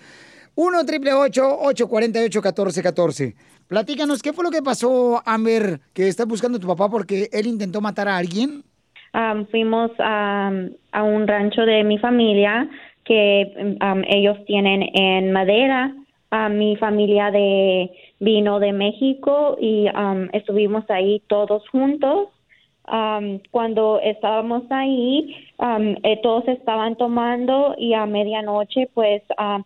[0.56, 3.34] 1 888 848 1414
[3.66, 7.46] Platícanos, ¿qué fue lo que pasó, Amber, que estás buscando a tu papá porque él
[7.46, 8.62] intentó matar a alguien?
[9.50, 10.50] Fuimos a
[11.02, 12.68] un rancho de mi familia
[13.04, 13.76] que
[14.08, 15.94] ellos tienen en Madera.
[16.30, 19.86] A mi familia de vino de México y
[20.32, 22.28] estuvimos ahí todos juntos.
[23.52, 25.36] Cuando estábamos ahí,
[26.02, 29.64] eh, todos estaban tomando y a medianoche, pues am,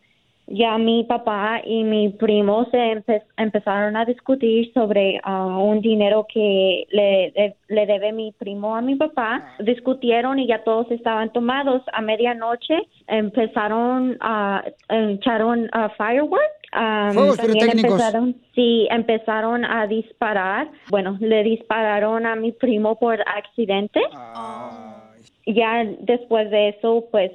[0.51, 6.27] ya mi papá y mi primo se empe- empezaron a discutir sobre ah, un dinero
[6.33, 9.57] que le, de- le debe mi primo a mi papá.
[9.61, 11.83] Discutieron y ya todos estaban tomados.
[11.93, 16.45] A medianoche empezaron a echaron ah, fireworks.
[16.73, 17.39] Ah, Fuegos
[17.95, 20.69] empezaron, sí, empezaron a disparar.
[20.91, 24.01] Bueno, le dispararon a mi primo por accidente.
[25.47, 27.33] Ya después de eso, pues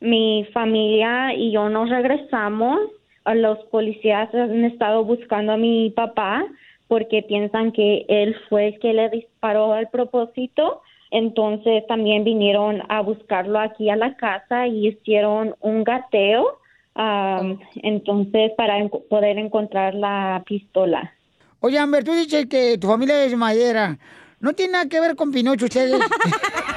[0.00, 2.78] mi familia y yo nos regresamos.
[3.24, 6.44] Los policías han estado buscando a mi papá
[6.88, 10.82] porque piensan que él fue el que le disparó al propósito.
[11.10, 16.58] Entonces también vinieron a buscarlo aquí a la casa y hicieron un gateo.
[16.98, 21.12] am, entonces para en- poder encontrar la pistola.
[21.60, 23.98] Oye, Amber, tú dices que tu familia es madera.
[24.40, 26.00] No tiene nada que ver con Pinocho ustedes.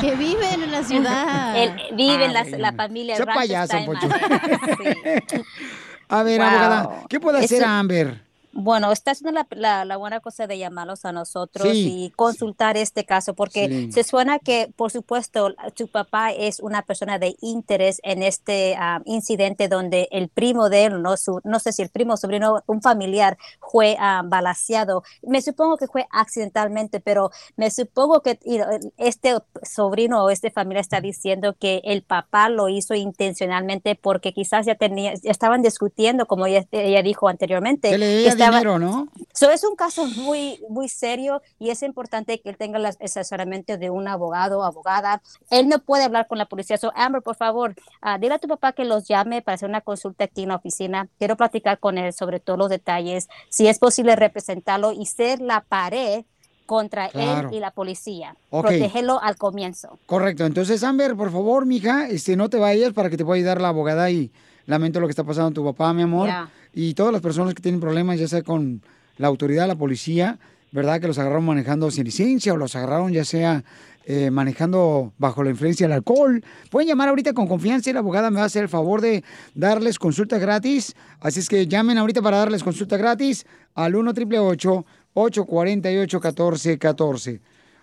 [0.00, 1.56] que viven en la ciudad.
[1.56, 3.16] Él vive en la, Ay, la familia.
[3.16, 4.08] el sea payaso, está en Poncho.
[4.08, 5.20] Madera.
[6.10, 6.48] A ver, Wow.
[6.48, 8.22] abogada, ¿qué puede hacer Eso- Amber?
[8.60, 12.06] Bueno, está haciendo la, la- la buena cosa de llamarlos a nosotros Sí.
[12.06, 13.92] y consultar este caso, porque Sí.
[13.92, 19.00] se suena que, por supuesto, tu papá es una persona de interés en este ah,
[19.04, 22.82] incidente donde el primo de él, no, su, no sé si el primo, sobrino, un
[22.82, 25.04] familiar fue ah, balaseado.
[25.22, 30.50] Me supongo que fue accidentalmente, pero me supongo que you know, este sobrino o este
[30.50, 35.62] familia está diciendo que el papá lo hizo intencionalmente porque quizás ya tenía, ya estaban
[35.62, 37.90] discutiendo, como ella, ella dijo anteriormente.
[37.90, 39.08] Que dinero, ¿no?
[39.32, 43.76] So, es un caso muy, muy serio y es importante que él tenga el asesoramiento
[43.76, 45.22] de un abogado o abogada.
[45.50, 46.76] Él no puede hablar con la policía.
[46.78, 49.80] So, Amber, por favor, ah, dile a tu papá que los llame para hacer una
[49.80, 51.08] consulta aquí en la oficina.
[51.18, 55.60] Quiero platicar con él sobre todos los detalles, si es posible representarlo y ser la
[55.62, 56.24] pared
[56.66, 57.48] contra Claro.
[57.48, 58.36] él y la policía.
[58.50, 58.66] Ok.
[58.66, 59.98] Protegerlo al comienzo.
[60.04, 60.44] Correcto.
[60.44, 63.68] Entonces, Amber, por favor, mija, este, no te vayas para que te pueda ayudar la
[63.68, 64.30] abogada y
[64.66, 66.26] lamento lo que está pasando a tu papá, mi amor.
[66.28, 66.50] Ya.
[66.72, 68.82] Y todas las personas que tienen problemas, ya sea con
[69.16, 70.38] la autoridad, la policía,
[70.72, 71.00] ¿verdad?
[71.00, 73.64] Que los agarraron manejando sin licencia o los agarraron ya sea
[74.04, 76.42] eh, manejando bajo la influencia del alcohol.
[76.70, 79.22] Pueden llamar ahorita con confianza y la abogada me va a hacer el favor de
[79.54, 80.94] darles consulta gratis.
[81.20, 87.40] Así es que llamen ahorita para darles consulta gratis al 1 888 848 1414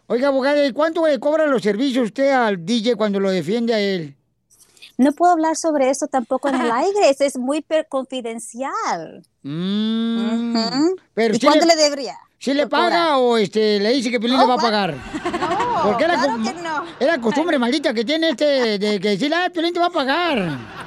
[0.08, 3.80] Oiga, abogada, ¿y cuánto le cobra los servicios usted al DJ cuando lo defiende a
[3.80, 4.16] él?
[4.98, 7.10] No puedo hablar sobre eso tampoco en el aire.
[7.10, 9.24] Eso es muy confidencial.
[9.44, 10.56] Mm,
[11.14, 12.16] pero ¿Y cuánto le- le debería?
[12.38, 14.96] ¿Sí le paga o este, le dice que Piolín le va a pagar?
[15.84, 16.84] Porque es la, claro que no.
[17.00, 19.92] es la costumbre maldita que tiene este de que decirle, ah, Piolín te va a
[19.92, 20.58] pagar.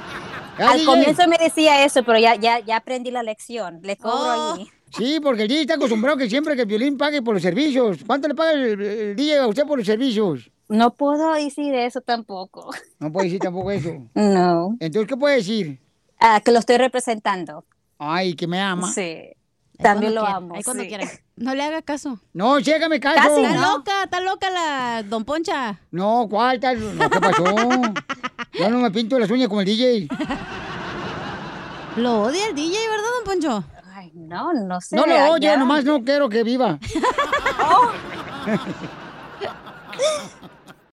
[0.61, 0.85] Ah, Al DJ.
[0.87, 3.79] comienzo me decía eso, pero ya, ya, ya aprendí la lección.
[3.81, 4.53] Le cobro Oh.
[4.55, 4.69] allí.
[4.91, 7.99] Sí, porque el DJ está acostumbrado que siempre que el Piolín pague por los servicios.
[8.05, 10.51] ¿Cuánto le paga el, el DJ a usted por los servicios?
[10.69, 12.69] No puedo decir eso tampoco.
[12.99, 13.89] No puede decir tampoco eso.
[14.13, 14.77] No.
[14.79, 15.79] Entonces, ¿qué puede decir?
[16.19, 17.65] Ah, que lo estoy representando.
[17.97, 18.91] Ay, que me ama.
[18.93, 19.29] Sí.
[19.77, 20.55] También lo quiera, amo.
[20.55, 20.89] ahí cuando sí.
[20.89, 21.07] quiera.
[21.37, 22.19] No le haga caso.
[22.33, 23.37] No, llégame caso.
[23.37, 25.79] Está loca, está loca la don Poncha.
[25.91, 26.97] No, ¿cuál tal?
[26.97, 27.45] No, ¿Qué pasó?
[28.53, 30.07] Yo no me pinto las uñas como el DJ.
[31.95, 33.63] Lo odia el DJ, ¿verdad, don Poncho?
[33.93, 34.97] Ay, no, no sé.
[34.97, 35.57] No lo oye, allá.
[35.57, 36.77] nomás no quiero que viva.